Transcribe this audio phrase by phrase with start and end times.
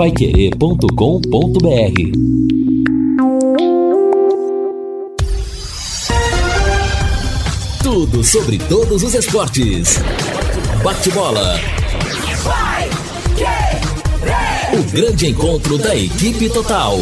[0.00, 0.88] paiquerê.com.br
[7.82, 9.98] Tudo sobre todos os esportes.
[10.82, 11.60] Bate-bola.
[14.72, 16.98] O grande encontro da equipe total.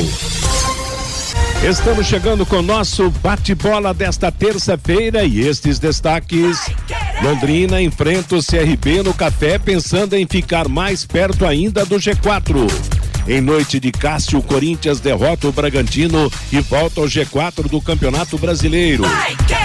[1.63, 6.69] Estamos chegando com o nosso bate-bola desta terça-feira e estes destaques.
[7.23, 12.88] Londrina enfrenta o CRB no café pensando em ficar mais perto ainda do G4.
[13.29, 18.39] Em noite de Cássio, o Corinthians derrota o Bragantino e volta ao G4 do Campeonato
[18.39, 19.05] Brasileiro.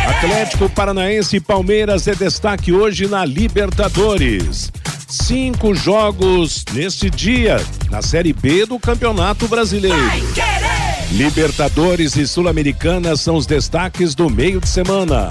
[0.05, 4.70] Atlético Paranaense e Palmeiras é destaque hoje na Libertadores.
[5.08, 7.55] Cinco jogos neste dia
[7.89, 10.11] na Série B do Campeonato Brasileiro.
[11.14, 15.30] Libertadores e Sul-Americana são os destaques do meio de semana.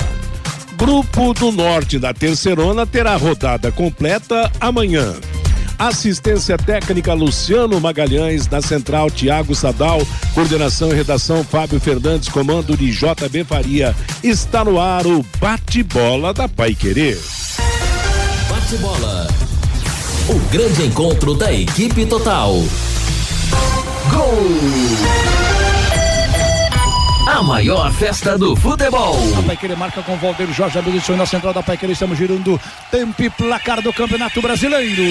[0.79, 5.13] Grupo do Norte da Terceirona terá rodada completa amanhã.
[5.79, 10.01] Assistência técnica Luciano Magalhães, na central Tiago Sadal,
[10.35, 13.95] coordenação e redação Fábio Fernandes, comando de JB Faria.
[14.23, 17.19] Está no ar o bate-bola da Pai Querer.
[18.49, 19.29] Bate-bola.
[20.29, 22.55] O grande encontro da equipe total.
[24.11, 25.32] Gol!
[27.33, 29.17] A maior festa do futebol.
[29.39, 31.91] A Paiqueira marca com Valdeiro Jorge Abilissou na central da Paiqueira.
[31.91, 35.03] Estamos girando tempo e placar do Campeonato Brasileiro.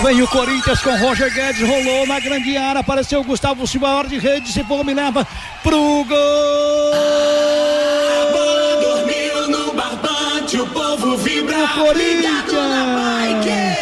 [0.00, 4.08] Vem o Corinthians com Roger Guedes, rolou na grande área, apareceu o Gustavo Silva, hora
[4.08, 5.26] de rede, se for, me leva
[5.64, 6.92] pro gol!
[6.94, 13.77] A bola dormiu no barbante, o povo vibra, o Corinthians!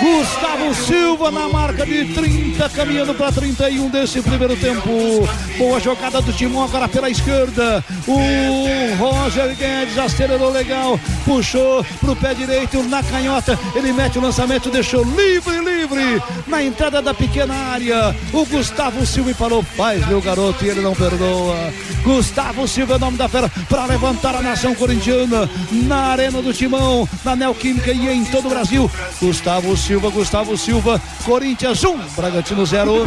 [0.00, 4.90] Gustavo Silva na marca de 30, caminhando para 31 desse primeiro tempo.
[5.56, 7.82] Boa jogada do Timão agora pela esquerda.
[8.06, 13.58] O Roger Guedes acelerou legal, puxou pro pé direito na canhota.
[13.74, 18.14] Ele mete o lançamento, deixou livre, livre na entrada da pequena área.
[18.34, 21.72] O Gustavo Silva falou: faz meu garoto e ele não perdoa.
[22.04, 26.52] Gustavo Silva é o nome da fera para levantar a nação corintiana na arena do
[26.52, 28.90] Timão, na Neoquímica e em todo o Brasil.
[29.20, 33.06] Gustavo Silva Silva, Gustavo Silva, Corinthians 1, Bragantino 0.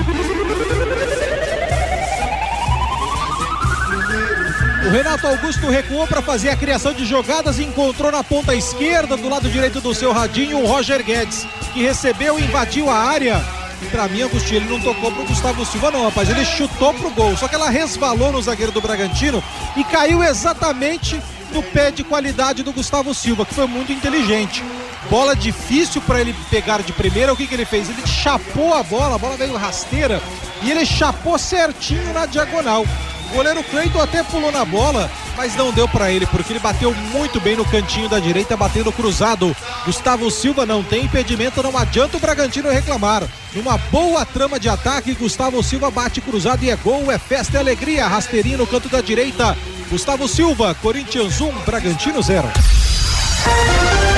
[4.85, 9.17] O Renato Augusto recuou para fazer a criação de jogadas e encontrou na ponta esquerda,
[9.17, 13.44] do lado direito do seu radinho, o Roger Guedes, que recebeu e invadiu a área.
[13.91, 16.29] Para mim, Agostinho, ele não tocou pro Gustavo Silva, não, rapaz.
[16.29, 17.35] Ele chutou pro gol.
[17.35, 19.44] Só que ela resvalou no zagueiro do Bragantino
[19.75, 24.63] e caiu exatamente no pé de qualidade do Gustavo Silva, que foi muito inteligente.
[25.09, 27.31] Bola difícil para ele pegar de primeira.
[27.31, 27.89] O que, que ele fez?
[27.89, 30.21] Ele chapou a bola, a bola veio rasteira
[30.61, 32.85] e ele chapou certinho na diagonal.
[33.29, 36.93] O goleiro Cleiton até pulou na bola, mas não deu para ele, porque ele bateu
[36.93, 39.55] muito bem no cantinho da direita, batendo cruzado.
[39.85, 43.23] Gustavo Silva não tem impedimento, não adianta o Bragantino reclamar.
[43.53, 47.59] Numa boa trama de ataque, Gustavo Silva bate cruzado e é gol, é festa e
[47.59, 48.07] alegria.
[48.07, 49.55] Rasteirinho no canto da direita.
[49.91, 52.47] Gustavo Silva, Corinthians 1, Bragantino 0.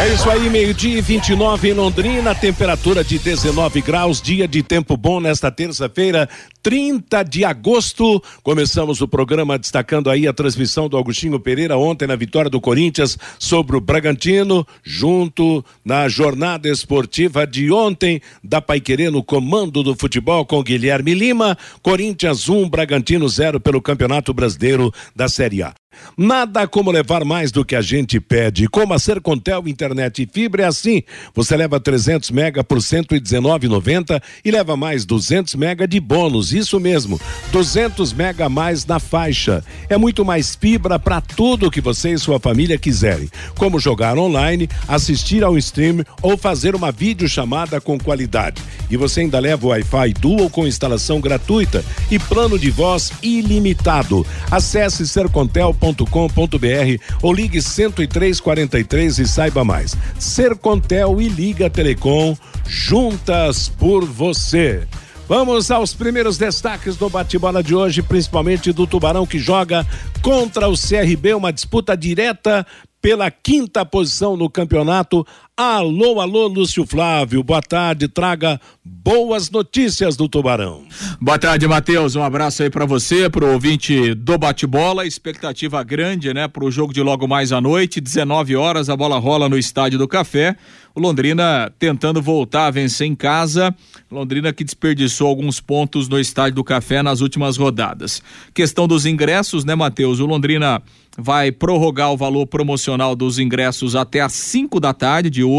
[0.01, 4.97] É isso aí, meio-dia e 29 em Londrina, temperatura de 19 graus, dia de tempo
[4.97, 6.27] bom nesta terça-feira,
[6.63, 8.19] 30 de agosto.
[8.41, 13.15] Começamos o programa destacando aí a transmissão do Agostinho Pereira ontem na vitória do Corinthians
[13.37, 20.43] sobre o Bragantino, junto na jornada esportiva de ontem da Paiquerê no comando do futebol
[20.47, 25.75] com Guilherme Lima, Corinthians 1, Bragantino 0 pelo Campeonato Brasileiro da Série A.
[26.17, 28.67] Nada como levar mais do que a gente pede.
[28.67, 31.03] Como a Sercontel Internet e Fibra é assim.
[31.33, 36.53] Você leva 300 mega por 119,90 e leva mais 200 mega de bônus.
[36.53, 37.19] Isso mesmo,
[37.51, 39.63] 200 mega a mais na faixa.
[39.89, 43.29] É muito mais fibra para tudo que você e sua família quiserem.
[43.57, 48.61] Como jogar online, assistir ao stream ou fazer uma videochamada com qualidade.
[48.89, 54.25] E você ainda leva o Wi-Fi Dual com instalação gratuita e plano de voz ilimitado.
[54.49, 59.97] Acesse sercontel.com sercontel.com.br ou ligue 10343 e saiba mais.
[60.19, 62.37] Sercontel e Liga Telecom,
[62.67, 64.87] juntas por você.
[65.27, 69.87] Vamos aos primeiros destaques do bate-bola de hoje, principalmente do Tubarão que joga
[70.21, 72.65] contra o CRB, uma disputa direta
[73.01, 75.25] pela quinta posição no campeonato.
[75.63, 80.85] Alô, alô, Lúcio Flávio, boa tarde, traga boas notícias do Tubarão.
[81.21, 86.47] Boa tarde, Matheus, um abraço aí para você, pro ouvinte do bate-bola, expectativa grande, né,
[86.47, 90.07] pro jogo de logo mais à noite, 19 horas, a bola rola no Estádio do
[90.07, 90.57] Café,
[90.95, 93.73] o Londrina tentando voltar a vencer em casa,
[94.09, 98.21] Londrina que desperdiçou alguns pontos no Estádio do Café nas últimas rodadas.
[98.51, 100.81] Questão dos ingressos, né, Matheus, o Londrina
[101.17, 105.50] vai prorrogar o valor promocional dos ingressos até às 5 da tarde de hoje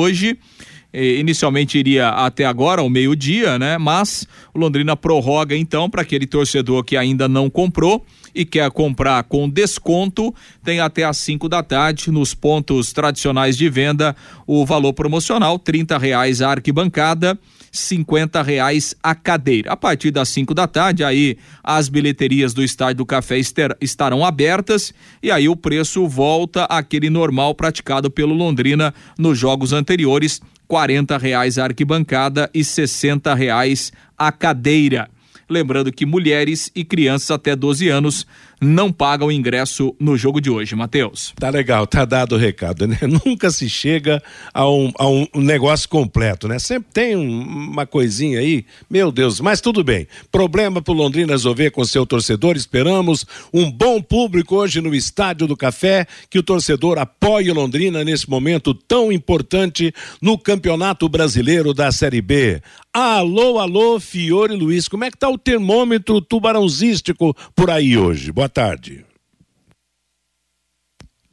[0.92, 3.78] eh, inicialmente iria até agora, ao meio-dia, né?
[3.78, 8.04] Mas o Londrina prorroga então para aquele torcedor que ainda não comprou
[8.34, 10.34] e quer comprar com desconto,
[10.64, 14.16] tem até às 5 da tarde nos pontos tradicionais de venda
[14.46, 17.38] o valor promocional, trinta reais a arquibancada,
[17.72, 19.72] cinquenta reais a cadeira.
[19.72, 23.38] A partir das 5 da tarde, aí as bilheterias do Estádio do Café
[23.80, 24.92] estarão abertas
[25.22, 31.58] e aí o preço volta àquele normal praticado pelo Londrina nos jogos anteriores, quarenta reais
[31.58, 35.08] a arquibancada e sessenta reais a cadeira.
[35.48, 38.26] Lembrando que mulheres e crianças até 12 anos
[38.62, 41.34] não pagam ingresso no jogo de hoje, Matheus.
[41.36, 42.96] Tá legal, tá dado o recado, né?
[43.26, 44.22] Nunca se chega
[44.54, 46.60] a um, a um negócio completo, né?
[46.60, 50.06] Sempre tem um, uma coisinha aí, meu Deus, mas tudo bem.
[50.30, 55.56] Problema pro Londrina resolver com seu torcedor, esperamos um bom público hoje no Estádio do
[55.56, 61.90] Café, que o torcedor apoie o Londrina nesse momento tão importante no Campeonato Brasileiro da
[61.90, 62.62] Série B.
[62.94, 68.30] Alô, alô, Fiore Luiz, como é que tá o termômetro tubarãozístico por aí hoje?
[68.30, 69.04] Boa tarde.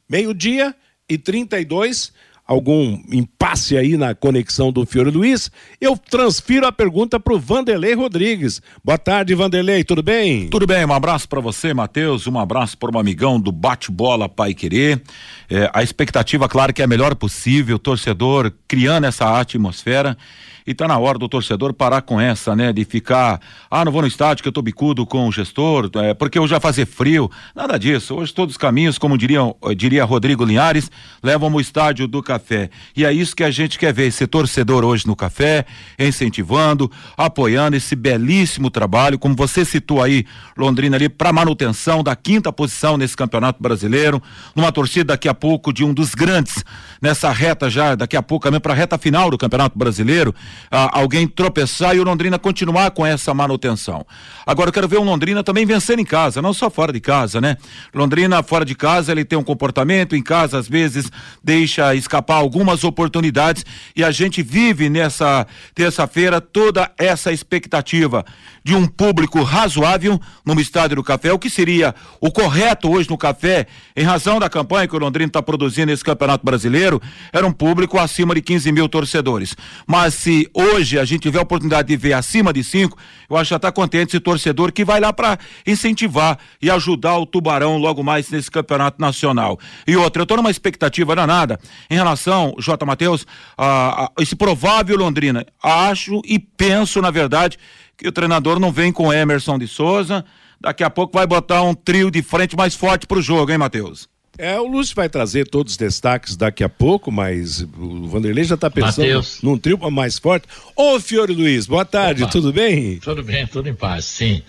[0.10, 0.76] Meio-dia
[1.08, 2.12] e 32.
[2.50, 5.52] Algum impasse aí na conexão do Fiore Luiz?
[5.80, 8.60] Eu transfiro a pergunta para o Vanderlei Rodrigues.
[8.84, 10.48] Boa tarde, Vanderlei, tudo bem?
[10.50, 14.56] Tudo bem, um abraço para você, Matheus, um abraço para um amigão do Bate-Bola Pai
[14.56, 15.00] Querer.
[15.48, 20.18] É, a expectativa, claro, que é a melhor possível, torcedor criando essa atmosfera
[20.66, 22.72] e tá na hora do torcedor parar com essa, né?
[22.72, 23.40] De ficar,
[23.70, 26.52] ah, não vou no estádio que eu tô bicudo com o gestor, é, porque hoje
[26.52, 27.30] vai fazer frio.
[27.56, 28.16] Nada disso.
[28.16, 29.42] Hoje todos os caminhos, como diria,
[29.76, 30.92] diria Rodrigo Linhares,
[31.24, 32.70] levam o estádio do café.
[32.96, 35.66] E é isso que a gente quer ver, esse torcedor hoje no café,
[35.98, 40.26] incentivando, apoiando esse belíssimo trabalho, como você citou aí,
[40.58, 44.22] Londrina ali, para manutenção da quinta posição nesse campeonato brasileiro,
[44.56, 46.64] numa torcida daqui a pouco de um dos grandes
[47.02, 50.34] nessa reta já, daqui a pouco também para a reta final do campeonato brasileiro
[50.72, 54.06] ah, alguém tropeçar e o Londrina continuar com essa manutenção.
[54.46, 57.40] Agora eu quero ver o Londrina também vencer em casa, não só fora de casa,
[57.40, 57.58] né?
[57.94, 61.12] Londrina fora de casa ele tem um comportamento, em casa às vezes
[61.44, 63.66] deixa escapar algumas oportunidades
[63.96, 68.26] e a gente vive nessa terça-feira toda essa expectativa
[68.64, 73.18] de um público razoável no estádio do Café, o que seria o correto hoje no
[73.18, 77.02] Café, em razão da campanha que o Londrina está produzindo nesse Campeonato Brasileiro,
[77.34, 79.56] era um público acima de 15 mil torcedores.
[79.88, 82.98] Mas se hoje a gente tiver a oportunidade de ver acima de cinco,
[83.30, 87.18] eu acho que já está contente esse torcedor que vai lá para incentivar e ajudar
[87.18, 89.60] o Tubarão logo mais nesse Campeonato Nacional.
[89.88, 91.60] E outra, eu estou numa expectativa danada
[91.90, 92.86] em relação, J.
[92.86, 93.26] Matheus,
[93.58, 95.46] a, a esse provável Londrina.
[95.62, 97.58] Acho e penso, na verdade,
[97.98, 100.24] que o treinador não vem com Emerson de Souza.
[100.62, 103.58] Daqui a pouco vai botar um trio de frente mais forte para o jogo, hein,
[103.58, 104.10] Matheus?
[104.40, 108.56] É, o Lúcio vai trazer todos os destaques daqui a pouco, mas o Vanderlei já
[108.56, 109.40] está pensando Mateus.
[109.44, 110.48] num trio mais forte.
[110.78, 112.32] Ô, Fiore Luiz, boa tarde, Opa.
[112.32, 113.00] tudo bem?
[113.00, 114.42] Tudo bem, tudo em paz, sim.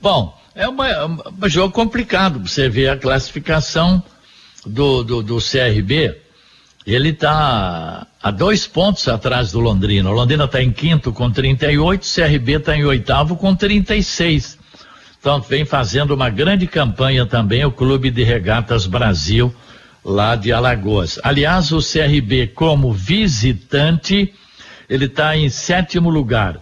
[0.00, 4.02] Bom, é uma, é um jogo complicado, você vê a classificação
[4.66, 6.16] do, do, do CRB,
[6.84, 10.10] ele está a dois pontos atrás do Londrina.
[10.10, 14.55] O Londrina está em quinto com 38, o CRB está em oitavo com 36.
[15.26, 19.52] Então vem fazendo uma grande campanha também o Clube de Regatas Brasil
[20.04, 21.18] lá de Alagoas.
[21.20, 24.32] Aliás, o CRB como visitante,
[24.88, 26.60] ele está em sétimo lugar.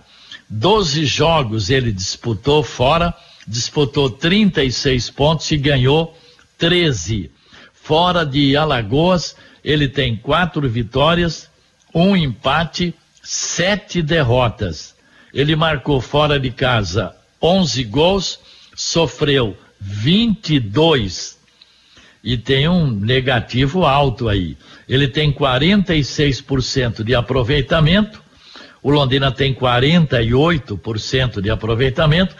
[0.48, 3.12] Doze jogos ele disputou fora,
[3.46, 6.16] disputou 36 pontos e ganhou
[6.56, 7.30] 13.
[7.74, 11.50] Fora de Alagoas, ele tem quatro vitórias,
[11.94, 14.94] um empate, sete derrotas.
[15.34, 18.40] Ele marcou fora de casa 11 gols,
[18.84, 21.38] sofreu 22
[22.22, 24.56] e tem um negativo alto aí.
[24.88, 28.22] Ele tem 46% de aproveitamento,
[28.82, 32.36] o Londrina tem 48% de aproveitamento.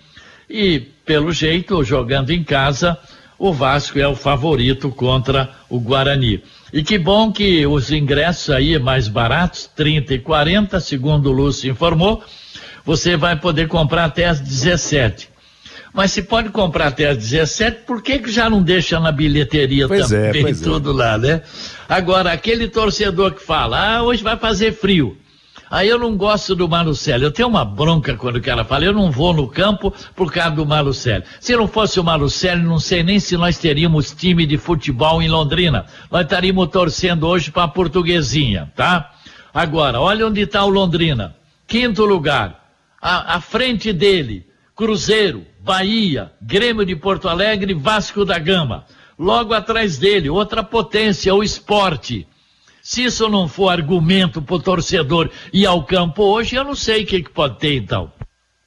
[0.50, 2.98] e, pelo jeito, jogando em casa,
[3.38, 6.44] o Vasco é o favorito contra o Guarani.
[6.74, 11.70] E que bom que os ingressos aí mais baratos, 30 e 40, segundo o Lúcio
[11.70, 12.24] informou,
[12.84, 15.30] você vai poder comprar até as 17.
[15.94, 19.88] Mas se pode comprar até as 17, por que, que já não deixa na bilheteria
[19.88, 20.56] Pois é, também é.
[20.56, 21.42] tudo lá, né?
[21.88, 25.18] Agora, aquele torcedor que fala, ah, hoje vai fazer frio.
[25.70, 27.24] Aí eu não gosto do Malucelli.
[27.24, 30.52] Eu tenho uma bronca quando o cara fala, eu não vou no campo por causa
[30.52, 31.24] do Malucelli.
[31.40, 35.30] Se não fosse o Malucelli, não sei nem se nós teríamos time de futebol em
[35.30, 35.86] Londrina.
[36.12, 39.12] Nós estaríamos torcendo hoje para a portuguesinha, tá?
[39.54, 41.36] Agora, olha onde está o Londrina.
[41.66, 42.60] Quinto lugar.
[43.02, 44.46] À frente dele,
[44.76, 48.86] Cruzeiro, Bahia, Grêmio de Porto Alegre, Vasco da Gama.
[49.18, 52.28] Logo atrás dele, outra potência, o esporte.
[52.82, 57.04] Se isso não for argumento para o torcedor ir ao campo hoje, eu não sei
[57.04, 58.12] o que, que pode ter então.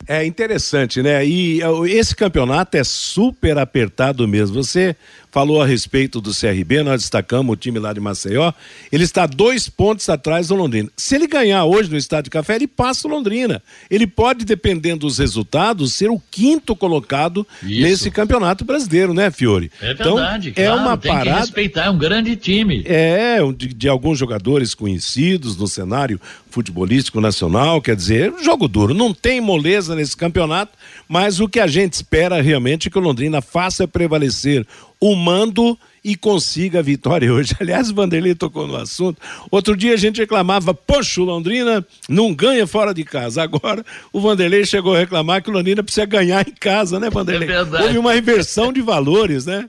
[0.06, 1.26] É interessante, né?
[1.26, 4.62] E esse campeonato é super apertado mesmo.
[4.62, 4.94] Você
[5.34, 8.52] falou a respeito do CRB, nós destacamos o time lá de Maceió.
[8.92, 10.88] Ele está dois pontos atrás do Londrina.
[10.96, 13.60] Se ele ganhar hoje no Estádio de Café, ele passa o Londrina.
[13.90, 17.82] Ele pode, dependendo dos resultados, ser o quinto colocado Isso.
[17.82, 19.72] nesse campeonato brasileiro, né, Fiore?
[19.82, 21.40] É verdade, então, é claro, uma tem que parada.
[21.40, 22.84] respeitar, é um grande time.
[22.86, 28.94] É, de, de alguns jogadores conhecidos no cenário futebolístico nacional, quer dizer, jogo duro.
[28.94, 33.02] Não tem moleza nesse campeonato, mas o que a gente espera realmente é que o
[33.02, 34.64] Londrina faça prevalecer
[35.00, 37.56] o mando e consiga a vitória hoje.
[37.60, 39.20] Aliás, o Vanderlei tocou no assunto.
[39.50, 43.42] Outro dia a gente reclamava, poxa, o Londrina não ganha fora de casa.
[43.42, 47.48] Agora o Vanderlei chegou a reclamar que o Londrina precisa ganhar em casa, né, Vanderlei?
[47.48, 47.84] É verdade.
[47.84, 49.68] Houve uma inversão de valores, né?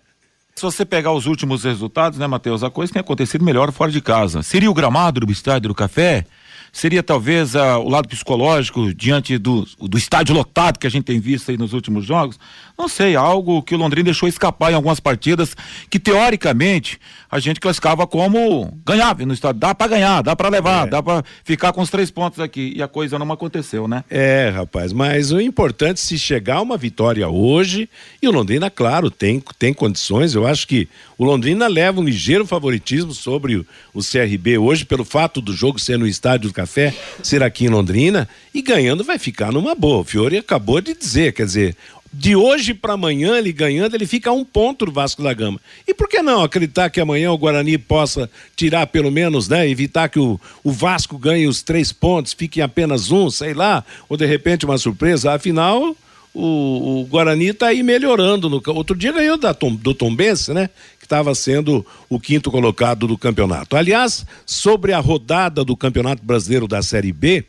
[0.56, 4.00] Se você pegar os últimos resultados, né, Matheus, a coisa tem acontecido melhor fora de
[4.00, 4.42] casa.
[4.42, 6.26] Seria o gramado do estádio do Café?
[6.72, 11.20] Seria talvez ah, o lado psicológico diante do, do estádio lotado que a gente tem
[11.20, 12.38] visto aí nos últimos jogos?
[12.78, 15.56] Não sei, algo que o Londrina deixou escapar em algumas partidas
[15.90, 17.00] que teoricamente
[17.32, 19.60] a gente classificava como ganhável no estádio.
[19.60, 22.74] Dá pra ganhar, dá pra levar, dá pra ficar com os três pontos aqui.
[22.76, 24.04] E a coisa não aconteceu, né?
[24.10, 27.90] É, rapaz, mas o importante é se chegar a uma vitória hoje,
[28.22, 32.46] e o Londrina, claro, tem, tem condições, eu acho que o Londrina leva um ligeiro
[32.46, 36.94] favoritismo sobre o, o CRB hoje, pelo fato do jogo ser no Estádio do Café,
[37.24, 40.02] ser aqui em Londrina, e ganhando vai ficar numa boa.
[40.02, 41.76] O Fiore acabou de dizer, quer dizer,
[42.18, 45.60] de hoje para amanhã, ele ganhando, ele fica a um ponto do Vasco da Gama.
[45.86, 49.70] E por que não acreditar que amanhã o Guarani possa tirar pelo menos, né?
[49.70, 54.16] Evitar que o, o Vasco ganhe os três pontos, fique apenas um, sei lá, ou
[54.16, 55.34] de repente uma surpresa.
[55.34, 55.96] Afinal,
[56.34, 58.50] o, o Guarani está aí melhorando.
[58.50, 60.70] No, outro dia ganhou da do Tombense, né?
[61.00, 63.76] Que estava sendo o quinto colocado do campeonato.
[63.76, 67.44] Aliás, sobre a rodada do Campeonato Brasileiro da Série B,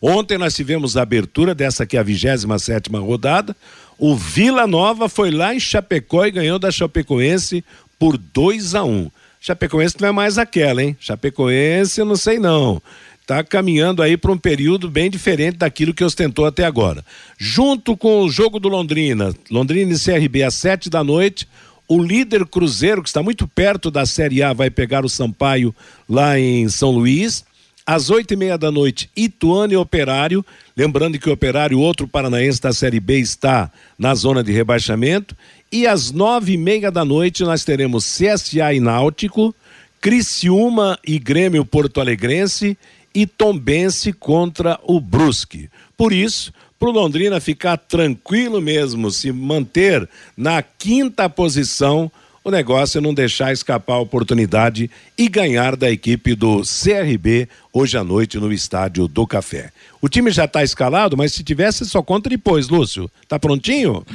[0.00, 3.56] Ontem nós tivemos a abertura dessa que é a 27 sétima rodada.
[3.98, 7.64] O Vila Nova foi lá em Chapecó e ganhou da Chapecoense
[7.98, 9.10] por 2 a 1 um.
[9.40, 10.96] Chapecoense não é mais aquela, hein?
[11.00, 12.82] Chapecoense, eu não sei não.
[13.26, 17.04] Tá caminhando aí para um período bem diferente daquilo que ostentou até agora.
[17.38, 21.48] Junto com o jogo do Londrina, Londrina e CRB às sete da noite,
[21.88, 25.74] o líder Cruzeiro, que está muito perto da Série A, vai pegar o Sampaio
[26.08, 27.44] lá em São Luís.
[27.86, 30.44] Às oito e meia da noite, Ituano e Operário.
[30.76, 35.36] Lembrando que o Operário, outro paranaense da Série B, está na zona de rebaixamento.
[35.70, 39.54] E às nove e meia da noite, nós teremos CSA e Náutico,
[40.00, 42.76] Criciúma e Grêmio Porto Alegrense
[43.14, 45.70] e Tombense contra o Brusque.
[45.96, 52.10] Por isso, para o Londrina ficar tranquilo mesmo, se manter na quinta posição,
[52.46, 54.88] o negócio é não deixar escapar a oportunidade
[55.18, 59.72] e ganhar da equipe do CRB hoje à noite no Estádio do Café.
[60.00, 63.10] O time já está escalado, mas se tivesse, só conta depois, Lúcio.
[63.26, 64.06] Tá prontinho?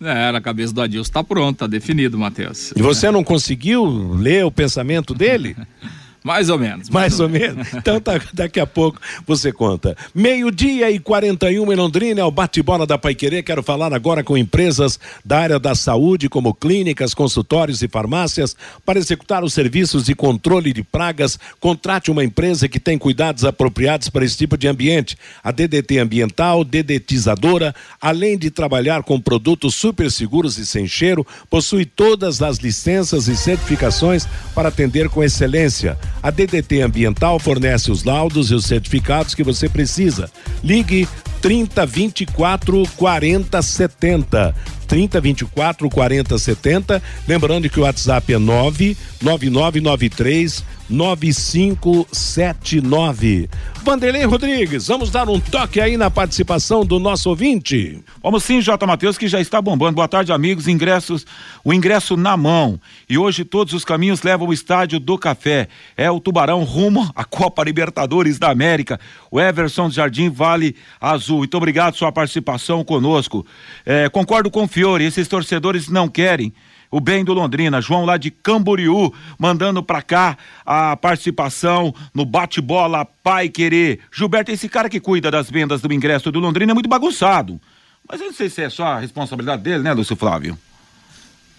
[0.00, 2.72] É, na cabeça do Adilson tá pronto, tá definido, Matheus.
[2.74, 5.56] E você não conseguiu ler o pensamento dele?
[6.22, 6.88] Mais ou menos.
[6.88, 7.72] Mais ou menos.
[7.74, 9.96] Então tá, daqui a pouco você conta.
[10.14, 13.42] Meio-dia e 41 em Londrina é o bate-bola da Paiquerê.
[13.42, 18.98] Quero falar agora com empresas da área da saúde, como clínicas, consultórios e farmácias, para
[18.98, 21.38] executar os serviços de controle de pragas.
[21.58, 25.16] Contrate uma empresa que tem cuidados apropriados para esse tipo de ambiente.
[25.42, 31.84] A DDT Ambiental, dedetizadora, além de trabalhar com produtos super seguros e sem cheiro, possui
[31.84, 35.98] todas as licenças e certificações para atender com excelência.
[36.22, 40.30] A DDT Ambiental fornece os laudos e os certificados que você precisa.
[40.62, 41.08] Ligue
[41.42, 44.54] 30 24 40 70.
[44.86, 47.02] 30 24 40 70.
[47.26, 53.48] Lembrando que o WhatsApp é 99993 9579.
[53.82, 58.00] Vanderlei Rodrigues, vamos dar um toque aí na participação do nosso ouvinte.
[58.22, 58.86] Vamos sim, J.
[58.86, 59.96] Matheus, que já está bombando.
[59.96, 60.68] Boa tarde, amigos.
[60.68, 61.26] Ingressos,
[61.64, 62.78] o ingresso na mão.
[63.08, 65.66] E hoje todos os caminhos levam ao estádio do Café.
[65.96, 69.00] É o Tubarão rumo à Copa Libertadores da América.
[69.30, 71.31] O Everson Jardim Vale Azul.
[71.38, 73.46] Muito obrigado sua participação conosco.
[73.84, 76.52] É, concordo com o Fiore, esses torcedores não querem
[76.90, 77.80] o bem do Londrina.
[77.80, 84.00] João lá de Camboriú, mandando pra cá a participação no bate-bola Pai Querer.
[84.12, 87.60] Gilberto, esse cara que cuida das vendas do ingresso do Londrina é muito bagunçado.
[88.08, 90.58] Mas eu não sei se é só a responsabilidade dele, né, Lúcio Flávio?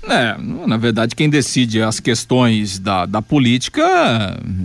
[0.06, 0.36] É,
[0.68, 3.84] na verdade, quem decide as questões da, da política.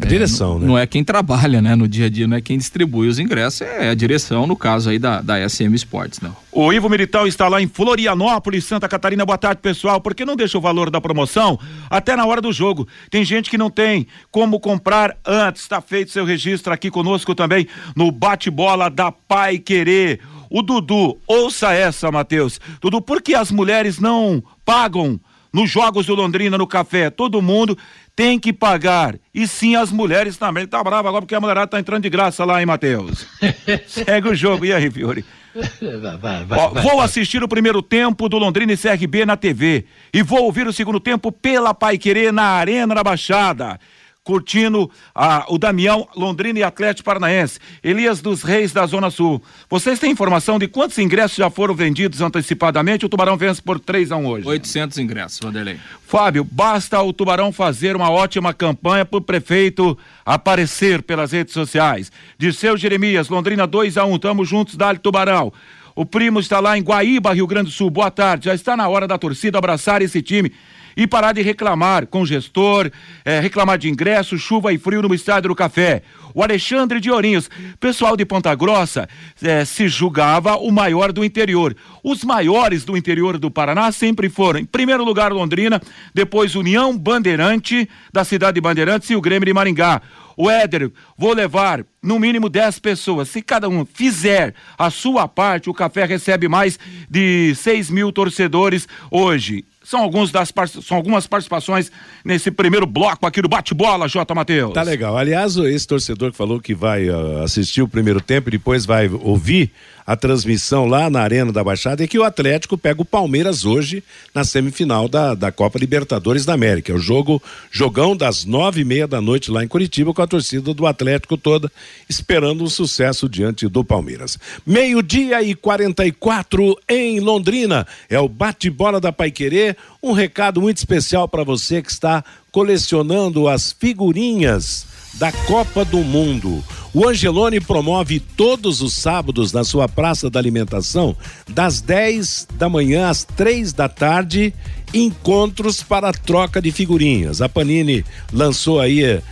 [0.02, 0.66] A direção, é, né?
[0.66, 1.76] Não é quem trabalha, né?
[1.76, 4.90] No dia a dia, não é quem distribui os ingressos, é a direção, no caso
[4.90, 6.32] aí da, da SM Sports, né?
[6.50, 9.24] O Ivo Militão está lá em Florianópolis, Santa Catarina.
[9.24, 10.00] Boa tarde, pessoal.
[10.00, 12.88] Por que não deixa o valor da promoção até na hora do jogo?
[13.08, 15.62] Tem gente que não tem como comprar antes.
[15.62, 20.20] Está feito seu registro aqui conosco também no bate-bola da Pai Querer.
[20.50, 22.58] O Dudu, ouça essa, Matheus.
[22.80, 25.18] Dudu, por que as mulheres não pagam
[25.50, 27.08] nos jogos do Londrina no café?
[27.08, 27.76] Todo mundo
[28.14, 29.16] tem que pagar.
[29.34, 30.64] E sim as mulheres também.
[30.64, 33.26] Ele tá bravo agora porque a mulherada tá entrando de graça lá, hein, Matheus?
[33.88, 34.66] Segue o jogo.
[34.66, 35.24] E aí, Fiore?
[35.54, 36.82] Vai, vai, vai, Ó, vai.
[36.82, 39.86] vou assistir o primeiro tempo do Londrina e CRB na TV.
[40.12, 43.80] E vou ouvir o segundo tempo pela Pai Querer na Arena da Baixada.
[44.28, 47.58] Curtindo ah, o Damião, Londrina e Atlético Paranaense.
[47.82, 49.42] Elias dos Reis da Zona Sul.
[49.70, 53.06] Vocês têm informação de quantos ingressos já foram vendidos antecipadamente?
[53.06, 54.46] O Tubarão vence por 3 a 1 hoje.
[54.46, 55.80] 800 ingressos, Vanderlei.
[56.06, 62.12] Fábio, basta o Tubarão fazer uma ótima campanha para o prefeito aparecer pelas redes sociais.
[62.36, 65.50] Dirceu Jeremias, Londrina 2 a 1 tamo juntos, Dali Tubarão.
[65.96, 67.88] O primo está lá em Guaíba, Rio Grande do Sul.
[67.88, 68.44] Boa tarde.
[68.44, 70.52] Já está na hora da torcida abraçar esse time
[70.98, 72.90] e parar de reclamar com o gestor,
[73.24, 76.02] eh, reclamar de ingresso, chuva e frio no estádio do Café.
[76.34, 79.08] O Alexandre de Ourinhos, pessoal de Ponta Grossa,
[79.40, 81.76] eh, se julgava o maior do interior.
[82.02, 85.80] Os maiores do interior do Paraná sempre foram, em primeiro lugar, Londrina,
[86.12, 90.02] depois União Bandeirante, da cidade de Bandeirantes, e o Grêmio de Maringá.
[90.36, 93.28] O Éder, vou levar no mínimo 10 pessoas.
[93.28, 96.78] Se cada um fizer a sua parte, o café recebe mais
[97.10, 99.64] de 6 mil torcedores hoje.
[99.82, 101.90] São, alguns das, são algumas participações
[102.22, 104.34] nesse primeiro bloco aqui do bate-bola, J.
[104.34, 104.74] Matheus.
[104.74, 105.16] Tá legal.
[105.16, 109.08] Aliás, esse torcedor que falou que vai ah, assistir o primeiro tempo e depois vai
[109.08, 109.72] ouvir
[110.08, 114.02] a transmissão lá na Arena da Baixada é que o Atlético pega o Palmeiras hoje
[114.34, 116.90] na semifinal da, da Copa Libertadores da América.
[116.90, 120.26] É o jogo, jogão das nove e meia da noite lá em Curitiba com a
[120.26, 121.70] torcida do Atlético toda
[122.08, 124.38] esperando um sucesso diante do Palmeiras.
[124.66, 127.86] Meio-dia e 44 em Londrina.
[128.08, 129.76] É o bate-bola da Paiquerê.
[130.02, 136.62] Um recado muito especial para você que está colecionando as figurinhas da Copa do Mundo.
[136.94, 141.16] O Angelone promove todos os sábados na sua Praça da Alimentação,
[141.48, 144.54] das 10 da manhã às três da tarde,
[144.94, 147.42] encontros para troca de figurinhas.
[147.42, 149.22] A Panini lançou aí eh,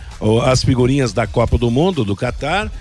[0.45, 2.71] as figurinhas da Copa do Mundo do Catar.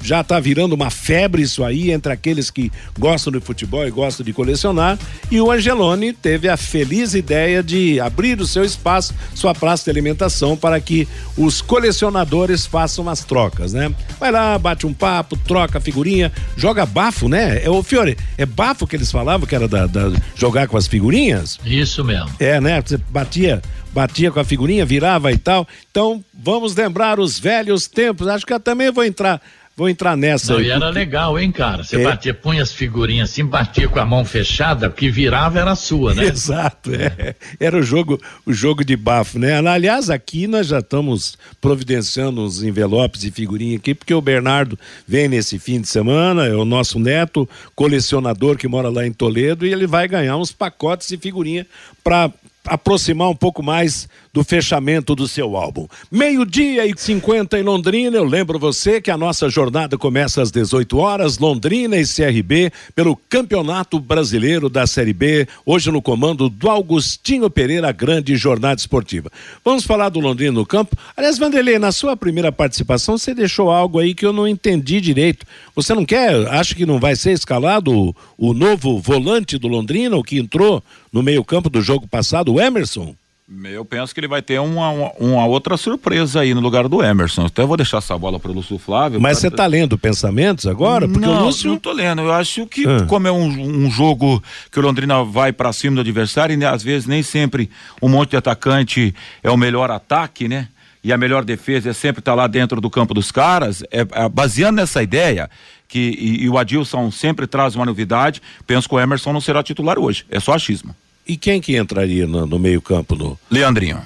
[0.00, 4.24] Já está virando uma febre isso aí entre aqueles que gostam de futebol e gostam
[4.24, 4.98] de colecionar.
[5.30, 9.90] E o Angelone teve a feliz ideia de abrir o seu espaço, sua praça de
[9.90, 11.06] alimentação, para que
[11.36, 13.92] os colecionadores façam as trocas, né?
[14.20, 17.62] Vai lá, bate um papo, troca a figurinha, joga bafo, né?
[17.64, 20.86] É o Fiore, é bafo que eles falavam que era da, da- jogar com as
[20.86, 21.58] figurinhas?
[21.64, 22.30] Isso mesmo.
[22.38, 22.80] É, né?
[22.80, 23.60] Você batia,
[23.92, 25.66] batia com a figurinha, virava e tal.
[25.90, 28.28] Então, vamos lembrar os velhos tempos.
[28.28, 29.40] Acho que eu também vou entrar,
[29.78, 30.54] vou entrar nessa.
[30.54, 30.66] Não, aí.
[30.66, 31.84] e era legal, hein, cara?
[31.84, 32.02] Você É.
[32.02, 36.24] batia, punha as figurinhas assim, batia com a mão fechada, porque virava era sua, né?
[36.26, 37.36] Exato, é.
[37.60, 39.56] Era o jogo, o jogo de bafo, né?
[39.56, 45.28] Aliás, aqui nós já estamos providenciando uns envelopes e figurinha aqui, porque o Bernardo vem
[45.28, 49.72] nesse fim de semana, é o nosso neto, colecionador que mora lá em Toledo, e
[49.72, 51.64] ele vai ganhar uns pacotes de figurinha
[52.02, 52.32] para
[52.66, 54.08] aproximar um pouco mais
[54.38, 55.88] do fechamento do seu álbum.
[56.12, 58.16] Meio-dia e 50 em Londrina.
[58.16, 63.16] Eu lembro você que a nossa jornada começa às 18 horas, Londrina e CRB, pelo
[63.16, 69.28] Campeonato Brasileiro da Série B, hoje no comando do Augustinho Pereira, grande jornada esportiva.
[69.64, 70.96] Vamos falar do Londrina no campo.
[71.16, 75.44] Aliás, Vanderlei, na sua primeira participação, você deixou algo aí que eu não entendi direito.
[75.74, 80.16] Você não quer, acha que não vai ser escalado o, o novo volante do Londrina,
[80.16, 80.80] o que entrou
[81.12, 83.16] no meio-campo do jogo passado, o Emerson?
[83.64, 87.02] Eu penso que ele vai ter uma, uma, uma outra surpresa aí no lugar do
[87.02, 87.46] Emerson.
[87.56, 89.18] Eu vou deixar essa bola para o Lúcio Flávio.
[89.18, 91.08] Mas pra- você tá lendo pensamentos agora?
[91.08, 91.70] Porque não, o Lúcio.
[91.70, 92.20] não tô lendo.
[92.20, 93.06] Eu acho que, Ah.
[93.06, 93.46] como é um,
[93.86, 97.22] um jogo que o Londrina vai para cima do adversário, e né, às vezes nem
[97.22, 97.70] sempre
[98.02, 100.68] um monte de atacante é o melhor ataque, né?
[101.02, 104.28] e a melhor defesa é sempre estar lá dentro do campo dos caras, é, é,
[104.28, 105.48] baseando nessa ideia
[105.86, 109.62] que e, e o Adilson sempre traz uma novidade, penso que o Emerson não será
[109.62, 110.26] titular hoje.
[110.28, 110.94] É só achismo.
[111.28, 113.14] E quem que entraria no, no meio-campo?
[113.14, 113.38] No...
[113.50, 114.00] Leandrinho.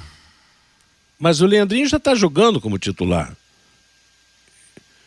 [1.18, 3.32] Mas o Leandrinho já está jogando como titular.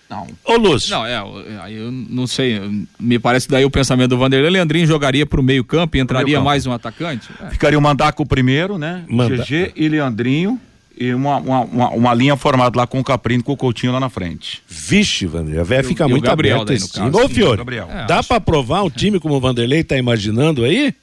[0.09, 0.27] Não.
[0.45, 0.91] Ô, Lúcio.
[0.91, 1.17] Não, é,
[1.61, 2.61] aí eu não sei,
[2.99, 6.45] me parece daí o pensamento do Vanderlei, Leandrinho jogaria pro meio campo e entraria campo.
[6.45, 7.27] mais um atacante?
[7.43, 7.49] É.
[7.49, 9.03] Ficaria o Mandaco primeiro, né?
[9.09, 10.61] Manda- GG e Leandrinho
[10.95, 13.91] e uma, uma, uma, uma linha formada lá com o Caprino e com o Coutinho
[13.91, 14.61] lá na frente.
[14.69, 17.25] Vixe, Vanderlei, a véia o- fica e o muito Gabriel aberta daí, no caso.
[17.25, 17.89] Ô, Fiore, Gabriel.
[17.91, 20.93] É, dá acho- pra provar um time como o Vanderlei tá imaginando aí?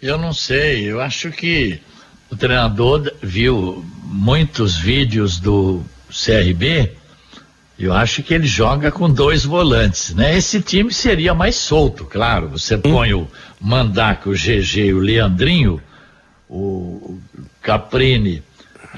[0.00, 1.80] Eu não sei, eu acho que
[2.30, 6.92] o treinador viu muitos vídeos do CRB.
[7.78, 10.36] Eu acho que ele joga com dois volantes, né?
[10.36, 12.48] Esse time seria mais solto, claro.
[12.48, 13.28] Você põe o
[13.60, 15.80] Mandaca, o GG e o Leandrinho,
[16.48, 17.18] o
[17.62, 18.42] Caprini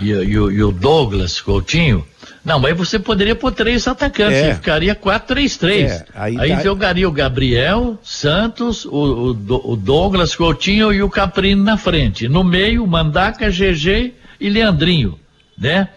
[0.01, 2.05] e, e o, e o Douglas Coutinho.
[2.45, 4.51] Não, mas você poderia pôr três atacantes, É.
[4.51, 5.91] e ficaria 4-3-3.
[5.91, 11.11] É, aí aí dá- jogaria o Gabriel, Santos, o, o o Douglas Coutinho e o
[11.11, 12.29] Caprino na frente.
[12.29, 15.19] No meio, Mandaca, GG e Leandrinho,
[15.59, 15.89] né?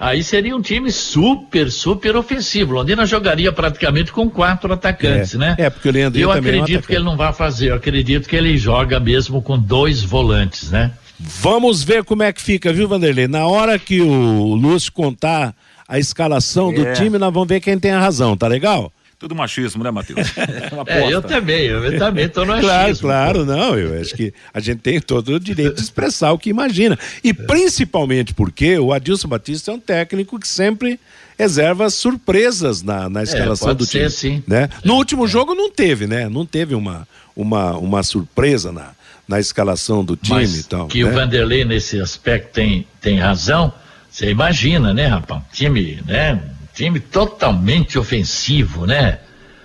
[0.00, 2.72] Aí seria um time super, super ofensivo.
[2.74, 5.38] Londrina jogaria praticamente com quatro atacantes, É.
[5.38, 5.54] né?
[5.58, 7.70] É, porque o Leandrinho Eu também é um acredito que ele não vai fazer.
[7.70, 10.92] Eu acredito que ele joga mesmo com dois volantes, né?
[11.18, 13.26] Vamos ver como é que fica, viu, Vanderlei?
[13.26, 15.54] Na hora que o Lúcio contar
[15.86, 16.92] a escalação do É.
[16.92, 18.92] time, nós vamos ver quem tem a razão, tá legal?
[19.18, 20.28] Tudo machismo, né, Matheus?
[20.86, 23.08] É, eu também, eu também tô no Claro, achismo.
[23.08, 23.76] claro, não.
[23.76, 26.96] Eu acho que a gente tem todo o direito de expressar o que imagina.
[27.24, 31.00] E principalmente porque o Adilson Batista é um técnico que sempre
[31.36, 34.10] reserva surpresas na, na escalação É, pode do ser, time.
[34.10, 34.42] sim.
[34.46, 34.68] Né?
[34.84, 36.28] No último jogo não teve, né?
[36.28, 38.90] Não teve uma, uma, uma surpresa na,
[39.28, 40.86] na escalação do time Mas e tal.
[40.88, 41.10] que né?
[41.10, 43.70] o Vanderlei nesse aspecto tem, tem razão,
[44.10, 45.42] você imagina, né, rapaz?
[45.52, 46.40] Time, né?
[46.74, 49.18] Time totalmente ofensivo, né?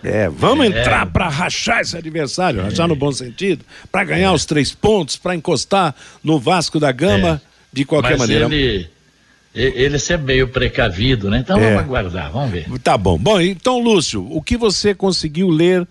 [0.04, 0.70] É, vamos É.
[0.82, 4.36] entrar para rachar esse adversário, rachar no bom sentido, para ganhar É.
[4.36, 8.46] os três pontos, para encostar no Vasco da Gama, de qualquer Mas maneira.
[8.46, 8.90] ele,
[9.56, 11.38] ele é meio precavido, né?
[11.40, 11.68] Então É.
[11.70, 12.66] vamos aguardar, vamos ver.
[12.84, 13.18] Tá bom.
[13.18, 15.88] Bom, então, Lúcio, o que você conseguiu ler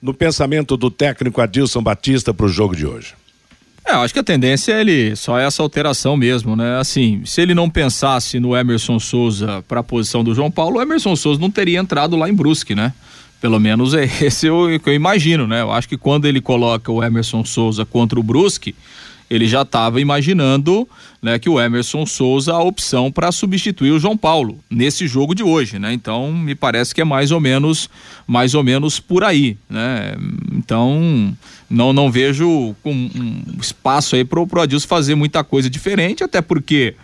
[0.00, 3.14] no pensamento do técnico Adilson Batista para o jogo de hoje?
[3.86, 6.78] É, acho que a tendência é ele só essa alteração mesmo, né?
[6.78, 10.82] Assim, se ele não pensasse no Emerson Souza para a posição do João Paulo, o
[10.82, 12.92] Emerson Souza não teria entrado lá em Brusque, né?
[13.40, 15.60] Pelo menos é esse o que eu imagino, né?
[15.60, 18.74] Eu acho que quando ele coloca o Emerson Souza contra o Brusque,
[19.28, 20.88] ele já estava imaginando
[21.20, 25.42] né, que o Emerson Souza a opção para substituir o João Paulo nesse jogo de
[25.42, 25.92] hoje, né?
[25.92, 27.90] Então me parece que é mais ou menos
[28.26, 30.14] mais ou menos por aí, né?
[30.52, 31.34] Então
[31.68, 36.40] não não vejo com um espaço aí para o Adilson fazer muita coisa diferente, até
[36.40, 36.94] porque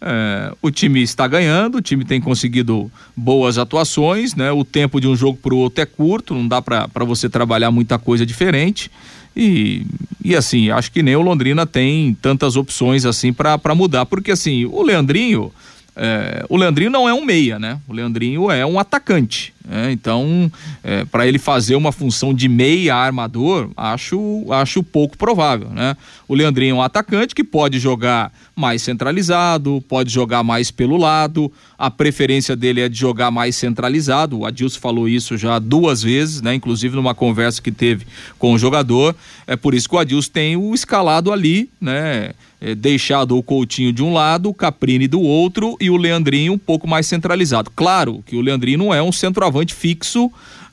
[0.00, 4.50] é, o time está ganhando, o time tem conseguido boas atuações, né?
[4.50, 7.70] O tempo de um jogo para o outro é curto, não dá para você trabalhar
[7.70, 8.90] muita coisa diferente.
[9.36, 9.86] E,
[10.24, 14.64] e assim, acho que nem o Londrina tem tantas opções assim para mudar, porque assim,
[14.66, 15.52] o Leandrinho,
[15.96, 17.78] é, o Leandrinho não é um meia, né?
[17.88, 19.52] O Leandrinho é um atacante.
[19.64, 19.92] né?
[19.92, 20.50] Então,
[21.10, 25.96] para ele fazer uma função de meia armador, acho, acho pouco provável, né?
[26.26, 31.52] O Leandrinho é um atacante que pode jogar mais centralizado, pode jogar mais pelo lado.
[31.78, 34.38] A preferência dele é de jogar mais centralizado.
[34.38, 36.54] O Adilson falou isso já duas vezes, né?
[36.54, 38.06] Inclusive numa conversa que teve
[38.38, 39.14] com o jogador.
[39.46, 42.32] É por isso que o Adilson tem o escalado ali, né?
[42.60, 46.58] É, deixado o Coutinho de um lado, o Caprini do outro e o Leandrinho um
[46.58, 47.70] pouco mais centralizado.
[47.74, 50.30] Claro que o Leandrinho não é um centroavante fixo,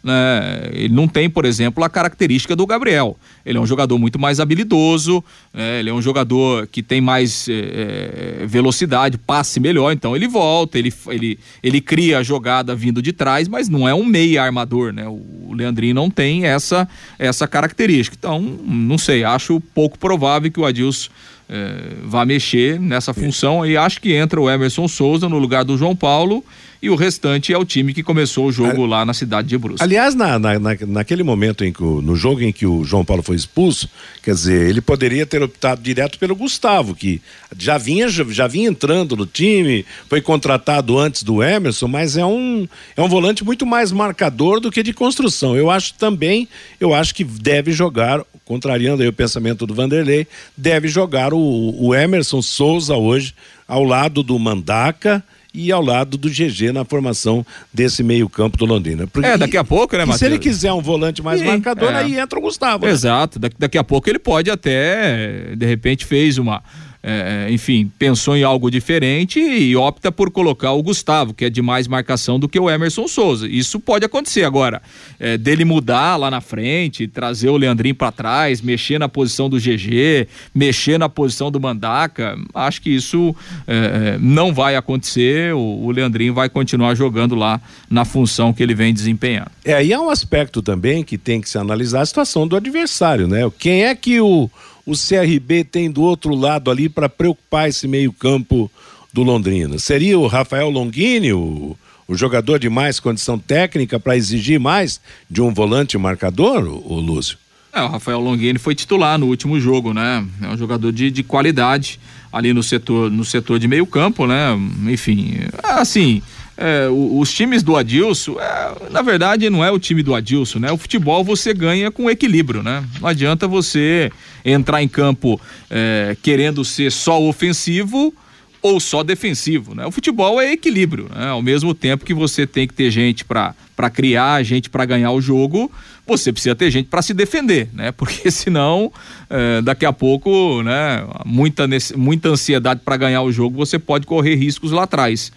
[0.08, 0.69] né?
[0.71, 3.17] Ele não tem, por exemplo, a característica do Gabriel.
[3.45, 5.23] Ele é um jogador muito mais habilidoso,
[5.54, 5.80] né?
[5.80, 10.78] ele é um jogador que tem mais é, é, velocidade, passe melhor, então ele volta,
[10.78, 14.93] ele, ele, ele cria a jogada vindo de trás, mas não é um meia armador,
[14.93, 15.06] né?
[15.08, 16.88] O Leandrinho não tem essa,
[17.19, 18.15] essa característica.
[18.17, 21.10] Então, não sei, acho pouco provável que o Adilson
[21.50, 25.78] é, vá mexer nessa função e acho que entra o Emerson Souza no lugar do
[25.78, 26.44] João Paulo
[26.80, 29.82] e o restante é o time que começou o jogo lá na cidade de Brusque.
[29.84, 33.04] Aliás, na, na, na- naquele momento em que o, no jogo em que o João
[33.04, 33.90] Paulo foi expulso,
[34.22, 37.20] quer dizer, ele poderia ter optado direto pelo Gustavo, que
[37.58, 42.26] já vinha, já, já vinha entrando no time, foi contratado antes do Emerson, mas é
[42.26, 45.56] um, é um volante muito mais marcador do que de construção.
[45.56, 46.48] Eu acho também,
[46.80, 52.42] eu acho que deve jogar, contrariando o pensamento do Vanderlei, deve jogar o, o Emerson
[52.42, 53.34] Souza hoje
[53.68, 55.22] ao lado do Mandaca
[55.54, 59.08] e ao lado do GG na formação desse meio-campo do Londrina.
[59.08, 60.32] Porque- É, daqui a pouco, né, e se Matheus?
[60.32, 61.96] ele quiser um volante mais Sim, marcador, é.
[61.96, 62.86] aí entra o Gustavo.
[62.86, 62.92] né?
[62.92, 66.64] Exato, daqui, daqui a pouco ele pode até, de repente, fez uma.
[67.04, 71.62] É, enfim, pensou em algo diferente e opta por colocar o Gustavo, que é de
[71.62, 73.48] mais marcação do que o Emerson Souza.
[73.48, 74.82] Isso pode acontecer agora,
[75.20, 79.58] é, dele mudar lá na frente, trazer o Leandrinho para trás, mexer na posição do
[79.58, 82.38] GG, mexer na posição do Mandaca.
[82.54, 83.36] Acho que isso
[83.68, 85.54] é, é, não vai acontecer.
[85.54, 89.52] O, o Leandrinho vai continuar jogando lá na função que ele vem desempenhando.
[89.64, 93.28] É, e há um aspecto também que tem que se analisar a situação do adversário,
[93.28, 93.50] né?
[93.58, 94.50] Quem é que o
[94.88, 98.71] o CRB tem do outro lado ali para preocupar esse meio-campo
[99.12, 99.78] do Londrina?
[99.78, 101.76] Seria o Rafael Longini, o,
[102.08, 107.00] o jogador de mais condição técnica para exigir mais de um volante marcador, o, o
[107.02, 107.38] Lúcio?
[107.73, 110.26] É, o Rafael Longini foi titular no último jogo, né?
[110.41, 112.00] É um jogador de, de qualidade
[112.32, 114.58] ali no setor, no setor de meio campo, né?
[114.89, 116.21] Enfim, assim,
[116.58, 120.72] é, os times do Adilson, é, na verdade, não é o time do Adilson, né?
[120.72, 122.84] O futebol você ganha com equilíbrio, né?
[123.00, 124.12] Não adianta você
[124.43, 125.39] entrar em campo
[125.70, 128.12] é, querendo ser só ofensivo
[128.60, 129.86] ou só defensivo, né?
[129.86, 131.28] O futebol é equilíbrio, né?
[131.28, 133.54] Ao mesmo tempo que você tem que ter gente para
[133.93, 135.72] criar, gente para ganhar o jogo,
[136.08, 137.91] você precisa ter gente para se defender, né?
[137.96, 138.91] Porque senão,
[139.30, 141.06] é, daqui a pouco, né?
[141.24, 145.32] Muita, muita ansiedade para ganhar o jogo, você pode correr riscos lá atrás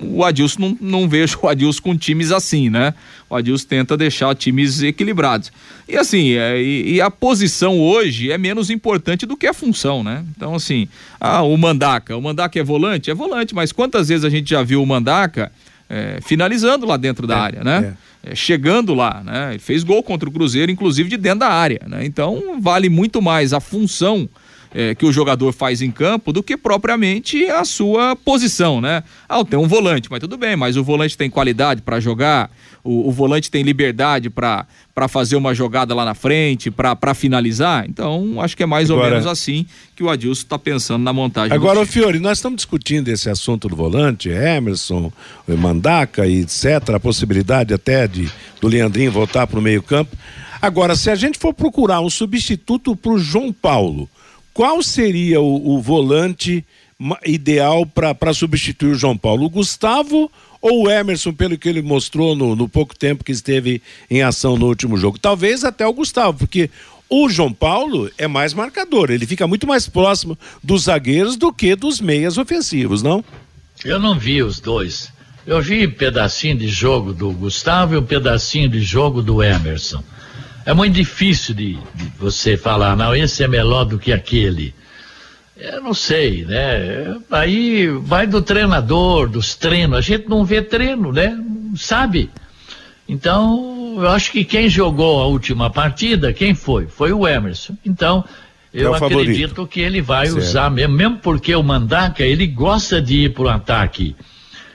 [0.00, 2.94] o Adilson não, não vejo o Adilson com times assim, né?
[3.28, 5.52] O Adilson tenta deixar times equilibrados.
[5.88, 10.02] E assim, é, e, e, a posição hoje é menos importante do que a função,
[10.02, 10.24] né?
[10.36, 10.88] Então, assim,
[11.20, 12.16] ah, o Mandaca.
[12.16, 13.10] O Mandaca é volante?
[13.10, 15.50] É volante, mas quantas vezes a gente já viu o Mandaca
[15.88, 17.96] é, finalizando lá dentro da é, área, né?
[18.24, 18.32] É.
[18.32, 19.50] é chegando lá, né?
[19.50, 22.04] Ele fez gol contra o Cruzeiro, inclusive de dentro da área, né?
[22.04, 24.28] Então, vale muito mais a função
[24.74, 29.02] é, que o jogador faz em campo do que propriamente a sua posição, né?
[29.28, 32.50] Ah, tem um volante, mas tudo bem, mas o volante tem qualidade para jogar,
[32.82, 34.66] o, o, volante tem liberdade para
[35.08, 37.84] fazer uma jogada lá na frente, para finalizar.
[37.88, 41.12] Então, acho que é mais agora, ou menos assim que o Adilson está pensando na
[41.12, 41.54] montagem.
[41.54, 45.12] Agora, o Fiore, nós estamos discutindo esse assunto do volante, Emerson,
[45.46, 48.30] Mandaca e etc., a possibilidade até de
[48.60, 50.16] do Leandrinho voltar para o meio-campo.
[50.62, 54.08] Agora, se a gente for procurar um substituto para o João Paulo,
[54.52, 56.64] qual seria o, o volante
[57.24, 59.44] ideal para substituir o João Paulo?
[59.44, 63.82] O Gustavo ou o Emerson, pelo que ele mostrou no, no, pouco tempo que esteve
[64.08, 65.18] em ação no último jogo?
[65.18, 66.70] Talvez até o Gustavo, porque
[67.10, 71.74] o João Paulo é mais marcador, ele fica muito mais próximo dos zagueiros do que
[71.74, 73.24] dos meias ofensivos, não?
[73.84, 75.12] Eu não vi os dois.
[75.44, 80.02] Eu vi um pedacinho de jogo do Gustavo e um pedacinho de jogo do Emerson.
[80.64, 84.74] É muito difícil de, de, você falar, não, esse é melhor do que aquele.
[85.56, 87.16] Eu não sei, né?
[87.30, 89.98] Aí vai do treinador, dos treinos.
[89.98, 91.36] A gente não vê treino, né?
[91.76, 92.30] Sabe?
[93.08, 96.86] Então, eu acho que quem jogou a última partida, quem foi?
[96.86, 97.76] Foi o Emerson.
[97.84, 98.24] Então,
[98.72, 99.66] eu é acredito favorito.
[99.66, 100.38] que ele vai certo.
[100.38, 104.16] usar mesmo, mesmo porque o Mandaca, ele gosta de ir pro ataque.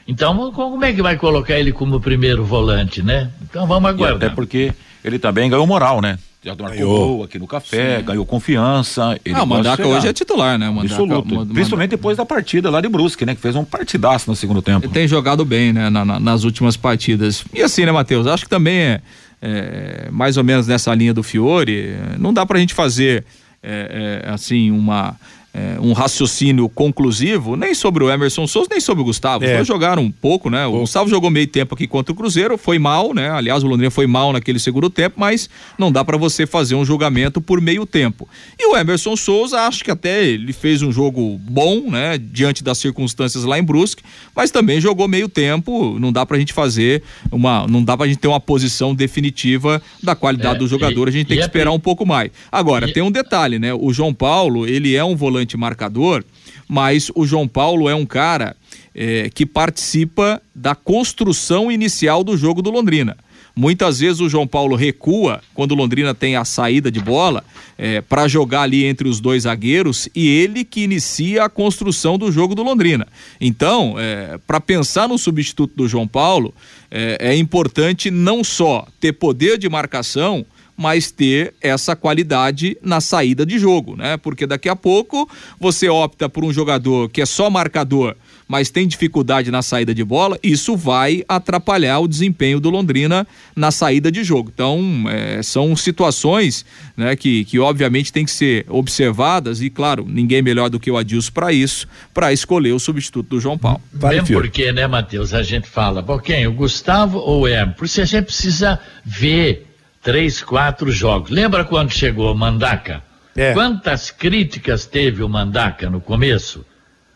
[0.07, 3.29] Então, como é que vai colocar ele como primeiro volante, né?
[3.41, 4.27] Então, vamos aguardar.
[4.27, 6.17] Até porque ele também ganhou moral, né?
[6.43, 8.05] Já marcou gol aqui no café, Sim.
[8.05, 9.19] ganhou confiança.
[9.25, 10.69] Ele ah, o Mandaca hoje é titular, né?
[10.69, 11.45] Mandaca, Absoluto.
[11.47, 13.35] Principalmente depois da partida lá de Brusque, né?
[13.35, 14.85] Que fez um partidaço no segundo tempo.
[14.85, 15.89] Ele tem jogado bem, né?
[15.89, 17.43] Na, na, nas últimas partidas.
[17.53, 18.27] E assim, né, Matheus?
[18.27, 19.01] Acho que também é,
[19.41, 21.97] é, mais ou menos nessa linha do Fiore.
[22.17, 23.25] Não dá pra gente fazer,
[23.61, 25.15] é, é assim, uma
[25.57, 29.43] é, um raciocínio conclusivo, nem sobre o Emerson Souza, nem sobre o Gustavo.
[29.43, 29.59] É.
[29.59, 30.67] Os jogaram um pouco, né?
[30.67, 30.81] O.
[30.81, 33.31] Gustavo jogou meio tempo aqui contra o Cruzeiro, foi mal, né?
[33.31, 36.85] Aliás, o Londrina foi mal naquele segundo tempo, mas não dá para você fazer um
[36.85, 38.29] julgamento por meio tempo.
[38.59, 42.19] E o Emerson Souza, acho que até ele fez um jogo bom, né?
[42.19, 44.03] Diante das circunstâncias lá em Brusque,
[44.35, 45.97] mas também jogou meio tempo.
[45.99, 47.65] Não dá pra gente fazer uma.
[47.65, 51.07] Não dá pra gente ter uma posição definitiva da qualidade é, do jogador.
[51.07, 52.29] E, a gente tem que é esperar um pouco mais.
[52.51, 52.93] Agora, e...
[52.93, 53.73] tem um detalhe, né?
[53.73, 56.25] O João Paulo, ele é um volante marcador,
[56.67, 58.55] mas o João Paulo é um cara
[58.93, 63.15] é, que participa da construção inicial do jogo do Londrina.
[63.57, 67.43] Muitas vezes o João Paulo recua quando o Londrina tem a saída de bola
[67.75, 72.31] é, para jogar ali entre os dois zagueiros e ele que inicia a construção do
[72.31, 73.07] jogo do Londrina.
[73.41, 76.53] Então, é, para pensar no substituto do João Paulo,
[76.91, 80.45] é, é importante não só ter poder de marcação,
[80.77, 84.15] mas ter essa qualidade na saída de jogo, né?
[84.15, 85.27] Porque daqui a pouco
[85.59, 88.15] você opta por um jogador que é só marcador,
[88.47, 93.71] mas tem dificuldade na saída de bola, isso vai atrapalhar o desempenho do Londrina na
[93.71, 94.51] saída de jogo.
[94.53, 100.41] Então, é, são situações né, que, que, obviamente, tem que ser observadas e, claro, ninguém
[100.41, 103.81] melhor do que o Adilson para isso, para escolher o substituto do João Paulo.
[103.91, 106.47] Vale, porque, né, Matheus, a gente fala, bom, quem?
[106.47, 107.75] O Gustavo ou o Hermes?
[107.75, 109.66] Por isso a gente precisa ver
[110.07, 111.29] três, quatro jogos.
[111.29, 113.03] Lembra quando chegou Mandaca?
[113.35, 113.51] É.
[113.51, 116.65] Quantas críticas teve o Mandaca no começo?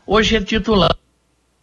[0.05, 0.93] Hoje é titular.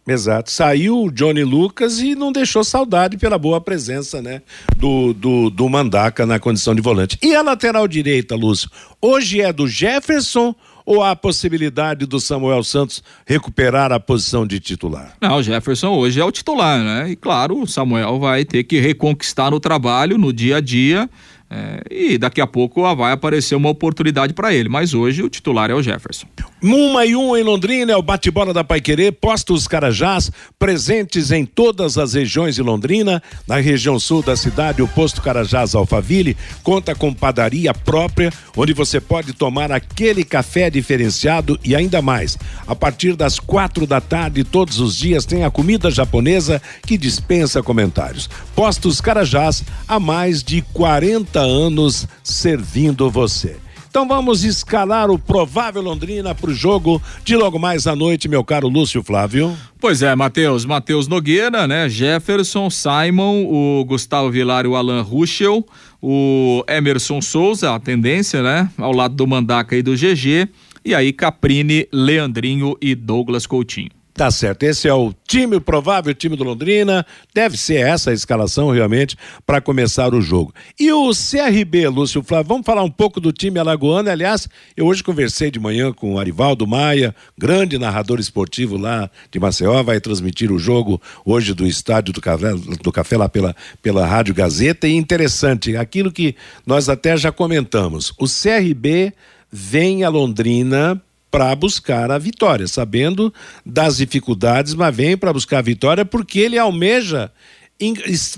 [0.07, 0.49] Exato.
[0.49, 4.41] Saiu o Johnny Lucas e não deixou saudade pela boa presença, né?
[4.75, 7.15] Do, do, do Mandaca na condição de volante.
[7.21, 8.67] E a lateral direita, Lúcio?
[8.99, 14.59] Hoje é do Jefferson ou há a possibilidade do Samuel Santos recuperar a posição de
[14.59, 15.13] titular?
[15.21, 17.11] Não, o Jefferson hoje é o titular, né?
[17.11, 21.09] E claro, o Samuel vai ter que reconquistar no trabalho, no dia a dia.
[21.51, 25.71] É, e daqui a pouco vai aparecer uma oportunidade para ele, mas hoje o titular
[25.71, 26.27] é o Jefferson.
[26.61, 31.97] Uma e um em Londrina é o bate-bola da Paiquerê, postos Carajás, presentes em todas
[31.97, 33.23] as regiões de Londrina.
[33.47, 39.01] Na região sul da cidade, o posto Carajás Alfaville conta com padaria própria, onde você
[39.01, 42.37] pode tomar aquele café diferenciado e ainda mais.
[42.67, 47.63] A partir das quatro da tarde, todos os dias, tem a comida japonesa que dispensa
[47.63, 48.29] comentários.
[48.55, 53.57] Postos Carajás, há mais de 40 anos servindo você.
[53.89, 58.43] Então vamos escalar o provável Londrina para o jogo de logo mais à noite, meu
[58.43, 59.57] caro Lúcio Flávio.
[59.79, 61.89] Pois é, Matheus, Matheus Nogueira, né?
[61.89, 65.65] Jefferson, Simon, o Gustavo Vilar e o Alan Ruschel,
[65.99, 68.69] o Emerson Souza, a tendência, né?
[68.77, 70.47] Ao lado do Mandaca e do GG,
[70.85, 73.98] e aí Caprini, Leandrinho e Douglas Coutinho.
[74.19, 74.63] Tá certo.
[74.63, 77.05] Esse é o time provável, time do Londrina.
[77.33, 80.53] Deve ser essa a escalação realmente para começar o jogo.
[80.77, 84.09] E o CRB, Lúcio Flávio, vamos falar um pouco do time alagoano.
[84.09, 89.39] Aliás, eu hoje conversei de manhã com o Arivaldo Maia, grande narrador esportivo lá de
[89.39, 92.51] Maceió, vai transmitir o jogo hoje do estádio do Café,
[92.83, 94.85] do Café lá pela, pela Rádio Gazeta.
[94.85, 96.35] E interessante, aquilo que
[96.67, 98.11] nós até já comentamos.
[98.19, 99.13] O CRB
[99.49, 101.01] vem a Londrina
[101.31, 103.33] para buscar a vitória, sabendo
[103.65, 107.31] das dificuldades, mas vem para buscar a vitória porque ele almeja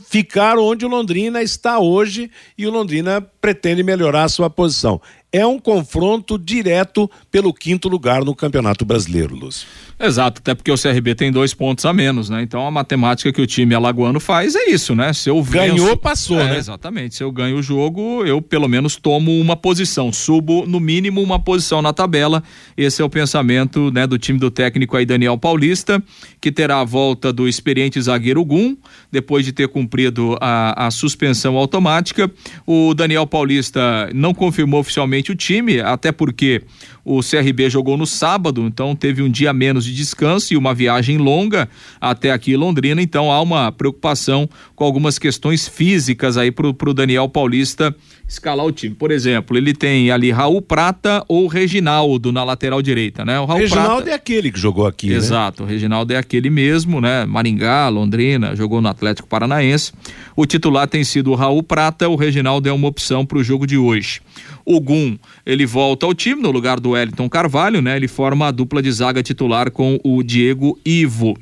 [0.08, 5.02] ficar onde o Londrina está hoje e o Londrina pretende melhorar a sua posição.
[5.34, 9.66] É um confronto direto pelo quinto lugar no Campeonato Brasileiro, Lúcio.
[9.98, 12.42] Exato, até porque o CRB tem dois pontos a menos, né?
[12.42, 15.14] Então a matemática que o time alagoano faz é isso, né?
[15.14, 16.58] Se eu venço, ganhou, passou, é, né?
[16.58, 17.16] Exatamente.
[17.16, 21.40] Se eu ganho o jogo, eu pelo menos tomo uma posição, subo no mínimo uma
[21.40, 22.42] posição na tabela.
[22.76, 26.02] Esse é o pensamento, né, do time do técnico aí Daniel Paulista,
[26.40, 28.76] que terá a volta do experiente zagueiro Gum,
[29.12, 32.32] depois de ter cumprido a, a suspensão automática.
[32.66, 36.64] O Daniel Paulista não confirmou oficialmente o time, até porque
[37.04, 41.18] o CRB jogou no sábado, então teve um dia menos de descanso e uma viagem
[41.18, 41.68] longa
[42.00, 46.94] até aqui em Londrina, então há uma preocupação com algumas questões físicas aí pro, pro
[46.94, 47.96] Daniel Paulista
[48.32, 48.96] escalar o time.
[48.96, 53.38] Por exemplo, ele tem ali Raul Prata ou Reginaldo na lateral direita, né?
[53.40, 54.10] O Raul Reginaldo Prata...
[54.12, 55.16] é aquele que jogou aqui, né?
[55.16, 55.68] Exato, né?
[55.68, 57.26] o Reginaldo é aquele mesmo, né?
[57.26, 59.92] Maringá, Londrina, jogou no Atlético Paranaense.
[60.36, 63.68] O titular tem sido o Raul Prata, o Reginaldo é uma opção para o jogo
[63.68, 64.22] de hoje.
[64.66, 67.96] O Gum, ele volta ao time no lugar do Wellington Carvalho, né?
[67.96, 71.38] Ele forma a dupla de zaga titular com o Diego Ivo.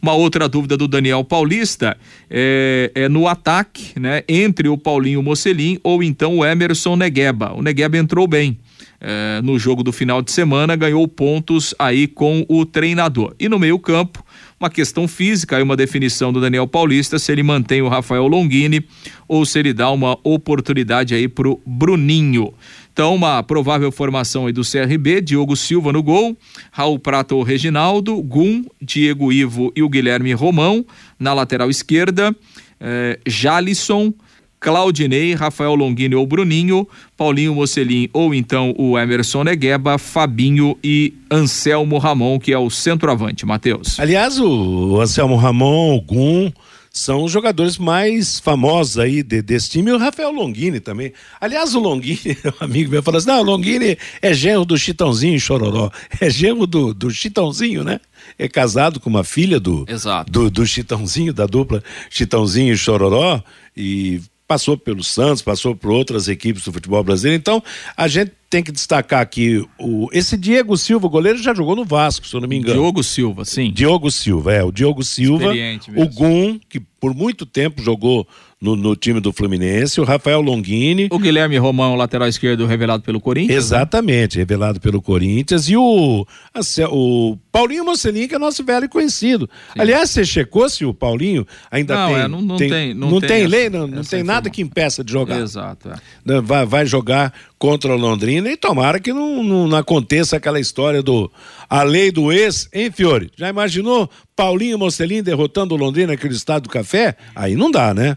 [0.00, 1.96] Uma outra dúvida do Daniel Paulista
[2.30, 4.22] é, é no ataque, né?
[4.28, 7.52] Entre o Paulinho Mocelin ou então o Emerson Negueba.
[7.54, 8.58] O Negueba entrou bem.
[9.04, 13.34] É, no jogo do final de semana, ganhou pontos aí com o treinador.
[13.36, 14.24] E no meio-campo,
[14.60, 18.86] uma questão física e uma definição do Daniel Paulista se ele mantém o Rafael Longini
[19.26, 22.54] ou se ele dá uma oportunidade aí pro Bruninho.
[22.92, 26.36] Então, uma provável formação aí do CRB, Diogo Silva no gol,
[26.70, 30.84] Raul Prata ou Reginaldo, Gum, Diego Ivo e o Guilherme Romão
[31.18, 32.36] na lateral esquerda,
[32.78, 34.12] eh, Jalisson,
[34.60, 41.96] Claudinei, Rafael Longini ou Bruninho, Paulinho Mocelin ou então o Emerson Negueba, Fabinho e Anselmo
[41.96, 43.98] Ramon, que é o centroavante, Matheus.
[43.98, 46.52] Aliás, o Anselmo Ramon, o Gum,
[46.92, 51.12] são os jogadores mais famosos aí de, desse time, e o Rafael Longini também.
[51.40, 55.40] Aliás, o Longini, um amigo meu, falou assim: não, o Longini é genro do Chitãozinho
[55.40, 55.90] Chororó.
[56.20, 57.98] É genro do, do Chitãozinho, né?
[58.38, 60.30] É casado com uma filha do, Exato.
[60.30, 63.42] do, do Chitãozinho, da dupla Chitãozinho e Chororó,
[63.74, 64.20] e
[64.52, 67.40] passou pelo Santos, passou por outras equipes do futebol brasileiro.
[67.40, 67.62] Então,
[67.96, 72.26] a gente tem que destacar aqui o esse Diego Silva, goleiro, já jogou no Vasco,
[72.26, 72.74] se eu não me engano.
[72.74, 73.72] Diogo Silva, sim.
[73.72, 75.52] Diogo Silva, é, o Diogo Silva,
[75.96, 78.28] o Gum, que por muito tempo jogou
[78.62, 83.20] no, no time do Fluminense, o Rafael Longini, O Guilherme Romão, lateral esquerdo, revelado pelo
[83.20, 83.58] Corinthians.
[83.64, 85.68] Exatamente, revelado pelo Corinthians.
[85.68, 86.24] E o,
[86.54, 89.50] a o Paulinho Mocelin, que é nosso velho conhecido.
[89.76, 92.16] Aliás, você checou se o Paulinho ainda Não, tem.
[92.16, 94.62] é, não- não tem- não tem tem essa- lei, não, não essa tem nada que
[94.62, 95.40] impeça de jogar.
[95.40, 95.94] Exato, é.
[96.24, 100.60] Né, Vai, vai jogar contra o Londrina e tomara que não, não, não aconteça aquela
[100.60, 101.30] história do.
[101.68, 103.30] A lei do ex, hein, Fiore?
[103.36, 107.16] Já imaginou Paulinho Mocelin derrotando o Londrina naquele estado do café?
[107.34, 108.16] Aí não dá, né?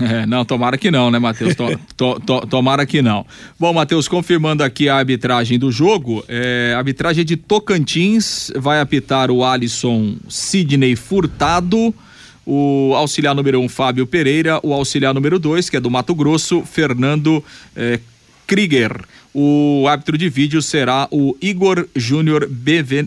[0.00, 1.54] É, não, tomara que não, né, Matheus?
[1.54, 3.26] To, to, to, tomara que não.
[3.58, 9.44] Bom, Matheus, confirmando aqui a arbitragem do jogo, é, arbitragem de Tocantins vai apitar o
[9.44, 11.94] Alisson Sidney Furtado,
[12.46, 16.62] o auxiliar número um, Fábio Pereira, o auxiliar número dois, que é do Mato Grosso,
[16.64, 17.44] Fernando
[17.76, 18.00] é,
[18.46, 19.04] Krieger.
[19.34, 22.48] O árbitro de vídeo será o Igor Júnior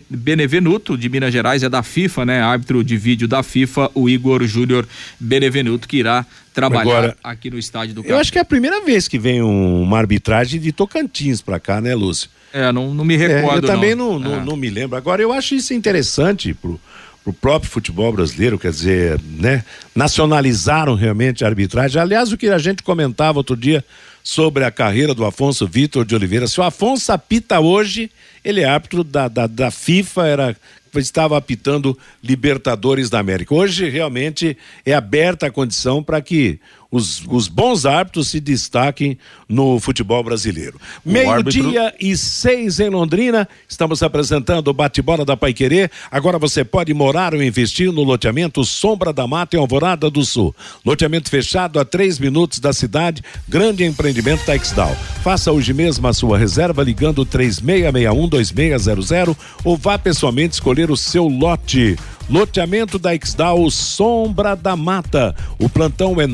[0.09, 2.41] Benevenuto, de Minas Gerais, é da FIFA, né?
[2.41, 4.87] Árbitro de vídeo da FIFA, o Igor Júnior
[5.19, 8.81] Benevenuto, que irá trabalhar Agora, aqui no estádio do Eu acho que é a primeira
[8.85, 12.29] vez que vem um- uma arbitragem de Tocantins pra cá, né, Lúcio?
[12.53, 13.65] É, não, não me É, recordo.
[13.65, 14.45] eu também não, não, não, É.
[14.45, 14.97] não me lembro.
[14.97, 16.79] Agora, eu acho isso interessante pro,
[17.23, 19.63] pro próprio futebol brasileiro, quer dizer, né?
[19.95, 22.01] Nacionalizaram realmente a arbitragem.
[22.01, 23.83] Aliás, o que a gente comentava outro dia
[24.23, 26.47] sobre a carreira do Afonso Vitor de Oliveira.
[26.47, 28.09] Se o Afonso apita hoje,
[28.43, 30.57] ele é árbitro da, da, da FIFA, era
[30.95, 33.55] estava apitando Libertadores da América.
[33.55, 36.59] Hoje realmente é aberta a condição para que
[36.91, 39.17] os, os bons árbitros se destaquem
[39.47, 40.79] no futebol brasileiro.
[41.05, 45.89] Meio-dia e seis em Londrina, estamos apresentando o bate-bola da Paiquerê.
[46.11, 50.53] Agora você pode morar ou investir no loteamento Sombra da Mata em Alvorada do Sul.
[50.85, 54.93] Loteamento fechado a três minutos da cidade, grande empreendimento Texdal.
[55.23, 61.97] Faça hoje mesmo a sua reserva ligando 3661-2600 ou vá pessoalmente escolher o seu lote.
[62.29, 65.35] Loteamento da Exdal Sombra da Mata.
[65.59, 66.27] O plantão é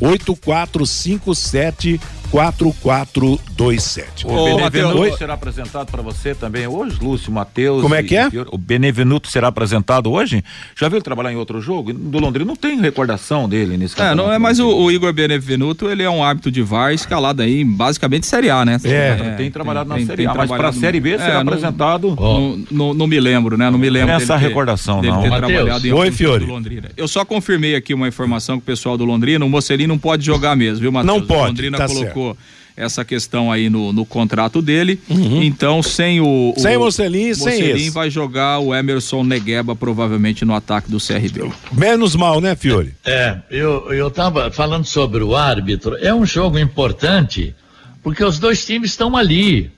[0.00, 4.26] 98457 4427.
[4.26, 7.80] O Benevenuto será apresentado para você também hoje, Lúcio, Matheus.
[7.80, 8.28] Como é que é?
[8.52, 10.44] O Benevenuto será apresentado hoje?
[10.78, 11.90] Já viu ele trabalhar em outro jogo?
[11.90, 15.88] Do Londrina não tem recordação dele nesse É, não é mais o, o Igor Benevenuto,
[15.88, 18.78] ele é um árbitro de VAR escalado aí, basicamente Série A, né?
[18.84, 22.58] É, tem trabalhado na Série A, mas pra trabalhado- Série B será não- apresentado- Não,
[22.70, 23.70] não- não me lembro, né?
[23.70, 24.08] Não me lembro.
[24.08, 25.22] Não é essa dele ter- recordação, dele não.
[25.22, 25.50] ter Mateus.
[25.52, 26.44] trabalhado em Oi, Fiore.
[26.44, 26.90] do Londrina.
[26.94, 30.24] Eu só confirmei aqui uma informação com o pessoal do Londrina, o Mocelin não pode
[30.24, 31.18] jogar mesmo, viu, Matheus?
[31.18, 32.36] Não pode, O Londrina tá colocou
[32.78, 36.54] essa questão aí no, no contrato dele, então sem o...
[36.56, 37.90] Sem o Mocelin e sem esse.
[37.90, 41.50] vai jogar o Emerson Negueba provavelmente no ataque do CRB.
[41.72, 42.94] Menos mal, né, Fiore?
[43.04, 45.96] É, eu, eu tava falando sobre o árbitro.
[45.96, 47.52] É um jogo importante,
[48.00, 49.72] porque os dois times estão ali.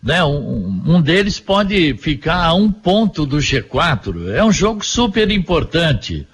[0.00, 0.22] Né?
[0.22, 4.28] Um, um deles pode ficar a um ponto do G4.
[4.32, 6.24] É um jogo super importante.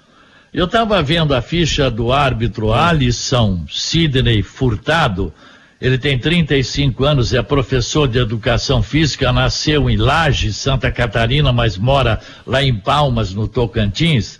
[0.53, 5.33] Eu estava vendo a ficha do árbitro Alisson Sidney Furtado.
[5.79, 11.77] Ele tem 35 anos, é professor de educação física, nasceu em Lages, Santa Catarina, mas
[11.77, 14.39] mora lá em Palmas, no Tocantins.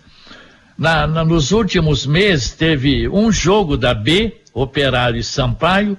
[0.78, 5.96] Na- na- nos últimos meses teve um jogo da B, Operário e Sampaio.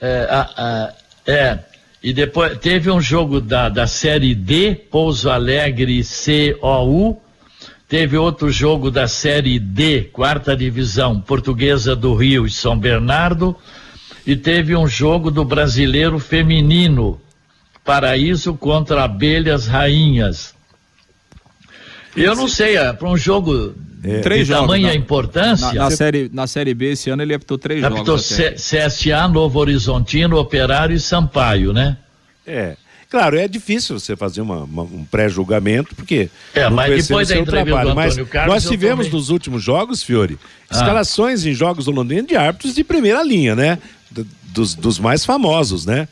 [0.00, 0.94] É, a- a-
[1.26, 1.58] é,
[2.02, 7.20] e depois teve um jogo da, da Série D, Pouso Alegre COU.
[7.94, 13.54] Teve outro jogo da Série D, quarta divisão, Portuguesa do Rio e São Bernardo.
[14.26, 17.20] E teve um jogo do Brasileiro Feminino,
[17.84, 20.56] Paraíso contra Abelhas Rainhas.
[22.16, 23.76] Eu não sei, para um jogo
[24.24, 25.72] Três de jogos, tamanha na- importância.
[25.74, 28.24] Na, na série, na Série B esse ano ele apitou três Captou jogos.
[28.24, 31.96] C- CSA, Novo Horizontino, Operário e Sampaio, né?
[32.44, 32.76] É.
[33.10, 36.28] Claro, é difícil você fazer uma- uma- um pré-julgamento, porque.
[36.54, 37.90] É, não mas depois da seu entrevista trabalho.
[37.90, 40.38] do Mas Antônio Carlos, nós tivemos também- nos últimos jogos, Fiore,
[40.70, 40.74] Ah.
[40.76, 43.78] escalações em jogos do Londrina de árbitros de primeira linha, né?
[44.52, 46.06] Dos, dos mais famosos, né?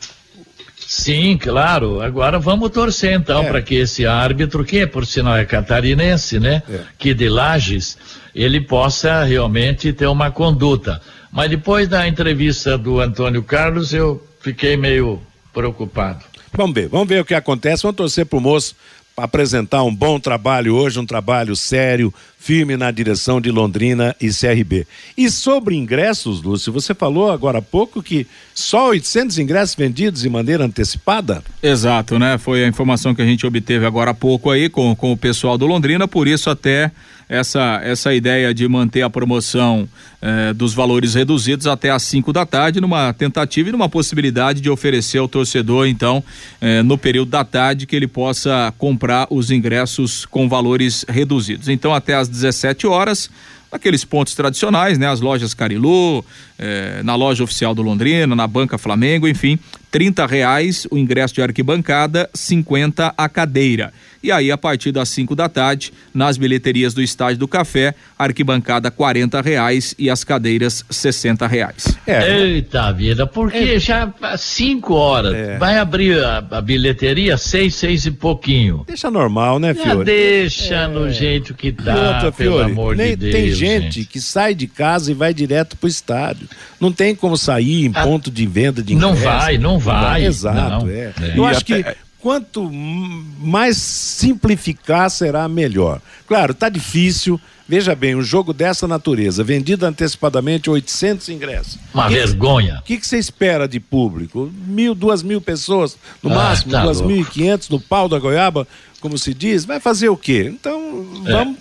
[0.86, 2.00] Sim, claro.
[2.02, 3.48] Agora vamos torcer então É.
[3.48, 6.62] para que esse árbitro, que por sinal é catarinense, né?
[6.68, 6.80] É.
[6.98, 7.96] Que de Lages,
[8.34, 11.00] ele possa realmente ter uma conduta.
[11.30, 15.20] Mas depois da entrevista do Antônio Carlos, eu fiquei meio
[15.54, 16.24] preocupado.
[16.54, 17.82] Vamos ver, vamos ver o que acontece.
[17.82, 18.76] Vamos torcer pro moço
[19.16, 22.12] apresentar um bom trabalho hoje, um trabalho sério,
[22.42, 24.84] firme na direção de Londrina e CRB.
[25.16, 30.28] E sobre ingressos, Lúcio, você falou agora há pouco que só 800 ingressos vendidos de
[30.28, 31.40] maneira antecipada?
[31.62, 32.38] Exato, né?
[32.38, 35.56] Foi a informação que a gente obteve agora há pouco aí com, com o pessoal
[35.56, 36.90] do Londrina, por isso até
[37.32, 39.88] essa, essa ideia de manter a promoção
[40.20, 44.68] eh, dos valores reduzidos até às 5 da tarde, numa tentativa e numa possibilidade de
[44.68, 46.22] oferecer ao torcedor, então,
[46.60, 51.68] eh, no período da tarde, que ele possa comprar os ingressos com valores reduzidos.
[51.68, 53.30] Então, até às 17 horas,
[53.70, 55.08] naqueles pontos tradicionais, né?
[55.08, 56.24] As lojas Carilu,
[56.58, 59.58] eh, na loja oficial do Londrina, na Banca Flamengo, enfim,
[59.90, 63.92] trinta reais o ingresso de arquibancada, 50 a cadeira.
[64.22, 68.90] E aí, a partir das 5 da tarde, nas bilheterias do Estádio do Café, arquibancada
[68.90, 71.98] quarenta reais e as cadeiras sessenta reais.
[72.06, 72.38] É.
[72.38, 73.78] Eita vida, porque é.
[73.80, 75.58] já às 5 horas é.
[75.58, 78.84] vai abrir a, a, bilheteria seis, seis e pouquinho.
[78.86, 79.88] Deixa normal, né, Fiore?
[79.88, 80.86] Já deixa é.
[80.86, 83.32] no jeito que dá, outra, pelo Fiore, amor nem, de Deus.
[83.32, 86.48] Tem gente, gente, que sai de casa e vai direto pro estádio.
[86.80, 89.14] Não tem como sair em ah, ponto de venda de ingresso.
[89.14, 90.24] Não vai, não vai.
[90.24, 90.88] Exato, não.
[90.88, 91.12] é.
[91.34, 91.84] Eu acho que
[92.22, 96.00] quanto mais simplificar será melhor.
[96.26, 97.38] Claro, está difícil.
[97.68, 101.78] Veja bem, um jogo dessa natureza, vendido antecipadamente 800 ingressos.
[101.92, 102.78] Uma que vergonha.
[102.78, 104.52] O que, você espera de público?
[104.66, 108.18] Mil, duas mil pessoas, no ah, máximo, tá duas mil e quinhentos no pau da
[108.18, 108.68] goiaba,
[109.00, 109.64] como se diz.
[109.64, 110.52] Vai fazer o quê?
[110.52, 111.06] Então.
[111.26, 111.56] É vamos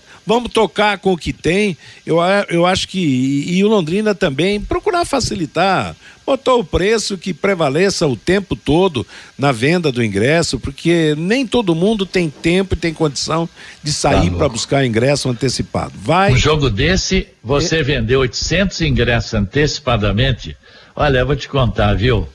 [0.51, 1.77] tocar com o que tem.
[2.05, 2.17] Eu,
[2.49, 2.99] eu acho que.
[2.99, 5.95] E, e o Londrina também, procurar facilitar.
[6.25, 9.05] Botou o preço que prevaleça o tempo todo
[9.37, 13.49] na venda do ingresso, porque nem todo mundo tem tempo e tem condição
[13.83, 15.93] de sair tá para buscar ingresso antecipado.
[15.95, 16.33] Vai.
[16.33, 17.83] Um jogo desse, você é...
[17.83, 20.55] vendeu 800 ingressos antecipadamente.
[20.95, 22.27] Olha, eu vou te contar, viu?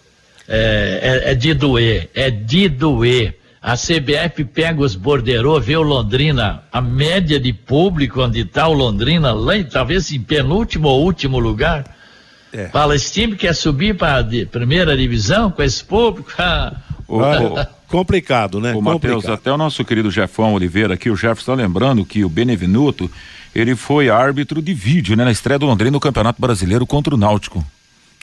[0.48, 3.34] É, é, é de doer, é de doer
[3.66, 8.72] a CBF pega os borderô, vê o Londrina, a média de público onde está o
[8.72, 11.84] Londrina, lá, talvez em penúltimo ou último lugar.
[12.52, 12.68] É.
[12.68, 16.30] Fala, esse time quer subir para a primeira divisão com esse público?
[17.08, 18.72] o, o, complicado, né?
[18.72, 22.28] O Matheus, até o nosso querido Jefão Oliveira aqui, o Jeff está lembrando que o
[22.28, 23.10] Benevenuto,
[23.52, 25.24] ele foi árbitro de vídeo, né?
[25.24, 27.66] Na estreia do Londrina no Campeonato Brasileiro contra o Náutico.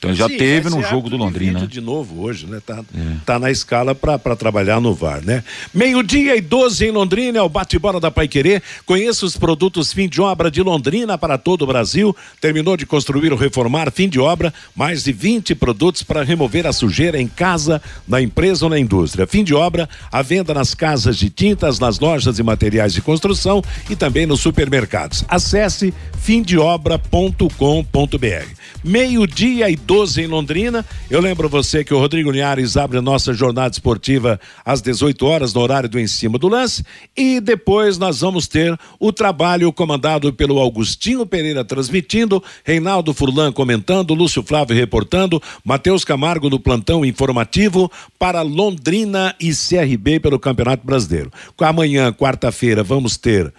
[0.03, 1.61] Então ele já Sim, teve no jogo do Londrina.
[1.61, 2.61] De, de novo hoje, né?
[2.65, 3.15] Tá, é.
[3.25, 5.41] tá na escala para trabalhar no VAR, né?
[5.73, 8.61] Meio-dia e 12 em Londrina, é o bate-bola da Pai Querer.
[8.85, 12.13] Conheça os produtos fim de obra de Londrina para todo o Brasil.
[12.41, 16.73] Terminou de construir ou reformar, fim de obra, mais de 20 produtos para remover a
[16.73, 19.25] sujeira em casa, na empresa ou na indústria.
[19.25, 23.63] Fim de obra, a venda nas casas de tintas, nas lojas e materiais de construção
[23.89, 25.23] e também nos supermercados.
[25.29, 28.63] Acesse fimdeobra.com.br.
[28.83, 30.83] Meio-dia e 12 em Londrina.
[31.07, 35.53] Eu lembro você que o Rodrigo Linhares abre a nossa jornada esportiva às 18 horas,
[35.53, 36.83] no horário do Em Cima do Lance.
[37.15, 44.15] E depois nós vamos ter o trabalho comandado pelo Augustinho Pereira transmitindo, Reinaldo Furlan comentando,
[44.15, 51.31] Lúcio Flávio reportando, Matheus Camargo no plantão informativo para Londrina e CRB pelo Campeonato Brasileiro.
[51.59, 53.53] Amanhã, quarta-feira, vamos ter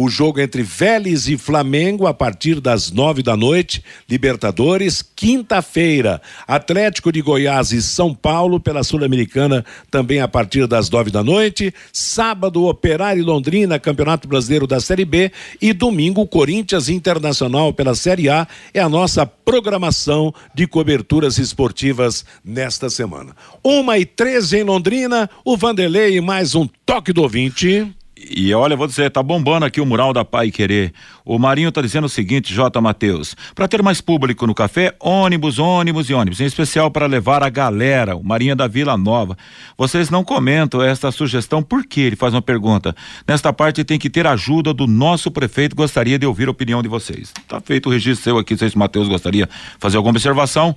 [0.00, 7.10] o jogo entre Vélez e Flamengo a partir das nove da noite, Libertadores, quinta-feira, Atlético
[7.10, 12.66] de Goiás e São Paulo pela Sul-Americana também a partir das nove da noite, sábado
[12.66, 18.46] Operário e Londrina, Campeonato Brasileiro da Série B e domingo Corinthians Internacional pela Série A
[18.72, 23.34] é a nossa programação de coberturas esportivas nesta semana.
[23.64, 27.97] Uma e treze em Londrina, o Vanderlei mais um toque do ouvinte.
[28.30, 30.92] E olha, vou dizer, tá bombando aqui o mural da Pai Querer.
[31.24, 32.80] O Marinho tá dizendo o seguinte, J.
[32.80, 37.42] Matheus, para ter mais público no café, ônibus, ônibus e ônibus, em especial para levar
[37.42, 39.36] a galera, o Marinho da Vila Nova.
[39.76, 42.00] Vocês não comentam esta sugestão, por quê?
[42.00, 42.94] Ele faz uma pergunta.
[43.26, 46.88] Nesta parte tem que ter ajuda do nosso prefeito, gostaria de ouvir a opinião de
[46.88, 47.32] vocês.
[47.46, 50.76] Tá feito o registro seu aqui, se o Matheus gostaria de fazer alguma observação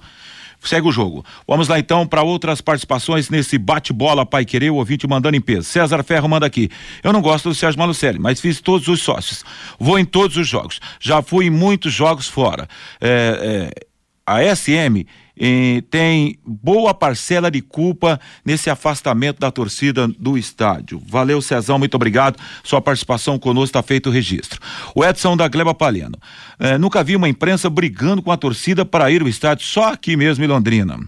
[0.64, 1.26] segue o jogo.
[1.47, 5.64] Vamos lá então para outras participações nesse bate-bola Pai Querer, o ouvinte mandando em peso.
[5.64, 6.70] César Ferro manda aqui.
[7.03, 9.43] Eu não gosto do Sérgio Malucelli, mas fiz todos os sócios.
[9.80, 10.80] Vou em todos os jogos.
[10.99, 12.68] Já fui em muitos jogos fora.
[12.99, 13.90] É, é,
[14.26, 15.05] a SM
[15.89, 21.01] tem boa parcela de culpa nesse afastamento da torcida do estádio.
[21.05, 22.38] Valeu, Cezão, muito obrigado.
[22.63, 24.59] Sua participação conosco está feito o registro.
[24.93, 26.17] O Edson da Gleba Palhano.
[26.59, 30.15] É, nunca vi uma imprensa brigando com a torcida para ir ao estádio, só aqui
[30.15, 30.99] mesmo em Londrina.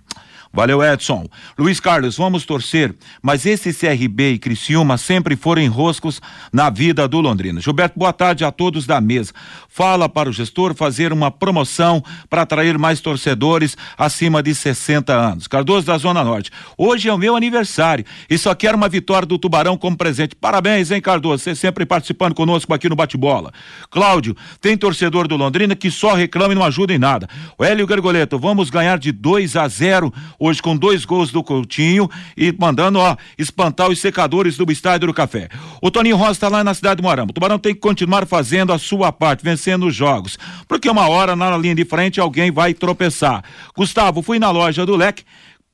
[0.56, 1.28] Valeu, Edson.
[1.58, 2.93] Luiz Carlos, vamos torcer,
[3.24, 7.60] mas esse CRB e Criciúma sempre foram enroscos na vida do Londrina.
[7.60, 9.34] Gilberto, boa tarde a todos da mesa.
[9.68, 15.47] Fala para o gestor fazer uma promoção para atrair mais torcedores acima de 60 anos.
[15.47, 16.51] Cardoso da Zona Norte.
[16.78, 20.36] Hoje é o meu aniversário e só quero uma vitória do Tubarão como presente.
[20.36, 21.41] Parabéns, hein, Cardoso?
[21.41, 23.51] Você sempre participando conosco aqui no Bate-Bola.
[23.89, 27.28] Cláudio, tem torcedor do Londrina que só reclama e não ajuda em nada.
[27.58, 30.14] O Hélio Gargoleto, vamos ganhar de 2 a 0
[30.46, 35.14] hoje com dois gols do Coutinho e mandando, ó, espantar os secadores do Estádio do
[35.14, 35.48] Café.
[35.82, 37.32] O Toninho Rosa está lá na cidade do Moarama.
[37.32, 40.38] O Tubarão tem que continuar fazendo a sua parte, vencendo os jogos.
[40.68, 43.44] Porque uma hora na linha de frente alguém vai tropeçar.
[43.76, 45.24] Gustavo, fui na loja do Leque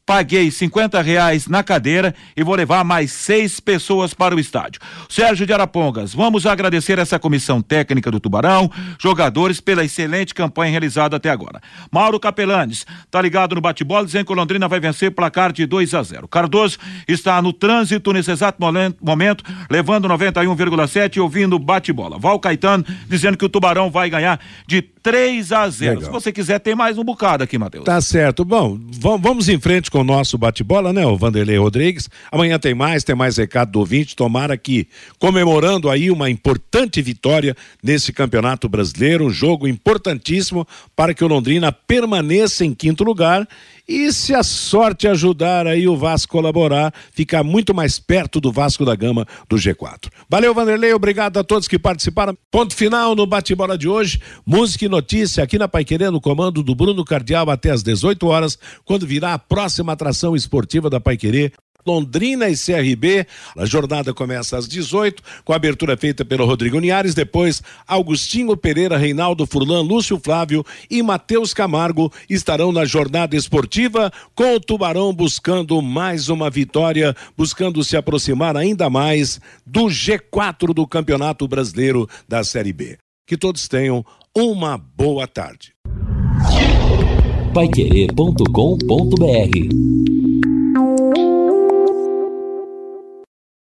[0.10, 4.82] paguei 50 reais na cadeira e vou levar mais seis pessoas para o estádio.
[5.08, 11.18] Sérgio de Arapongas, vamos agradecer essa comissão técnica do Tubarão, jogadores pela excelente campanha realizada
[11.18, 11.62] até agora.
[11.92, 15.94] Mauro Capelanes, tá ligado no bate-bola, dizendo que o Londrina vai vencer placar de 2
[15.94, 16.28] a 0.
[16.28, 18.60] Cardoso está no trânsito nesse exato
[19.00, 22.18] momento, levando 91,7 e ouvindo bate-bola.
[22.18, 26.00] Val Caetano dizendo que o Tubarão vai ganhar de 3 a 0.
[26.00, 26.06] Legal.
[26.06, 27.86] Se você quiser, tem mais um bocado aqui, Matheus.
[27.86, 28.44] Tá certo.
[28.44, 28.80] Bom,
[29.22, 32.10] vamos em frente com o nosso bate-bola, né, o Vanderlei Rodrigues.
[32.32, 34.16] Amanhã tem mais, tem mais recado do ouvinte.
[34.16, 34.88] Tomara que
[35.18, 41.72] comemorando aí uma importante vitória nesse Campeonato Brasileiro, um jogo importantíssimo para que o Londrina
[41.72, 43.48] permaneça em quinto lugar
[43.90, 48.86] e se a sorte ajudar aí o Vasco colaborar, ficar muito mais perto do Vasco
[48.86, 50.12] da Gama do G4.
[50.30, 52.38] Valeu, Vanderlei, obrigado a todos que participaram.
[52.52, 54.22] Ponto final no bate-bola de hoje.
[54.46, 58.60] Música e notícia aqui na Paiquerê, no comando do Bruno Cardial até às 18 horas,
[58.86, 61.52] quando virá a próxima atração esportiva da Paiquerê
[61.86, 63.26] Londrina e CRB.
[63.58, 67.14] A jornada começa às 18, com a abertura feita pelo Rodrigo Niares.
[67.14, 74.56] Depois, Augustinho Pereira, Reinaldo Furlan, Lúcio Flávio e Matheus Camargo estarão na jornada esportiva, com
[74.56, 81.48] o Tubarão buscando mais uma vitória, buscando se aproximar ainda mais do G4 do Campeonato
[81.48, 82.98] Brasileiro da Série B.
[83.26, 84.06] Que todos tenham
[84.36, 85.74] uma boa tarde.
[87.54, 90.19] Paiquerê.com.br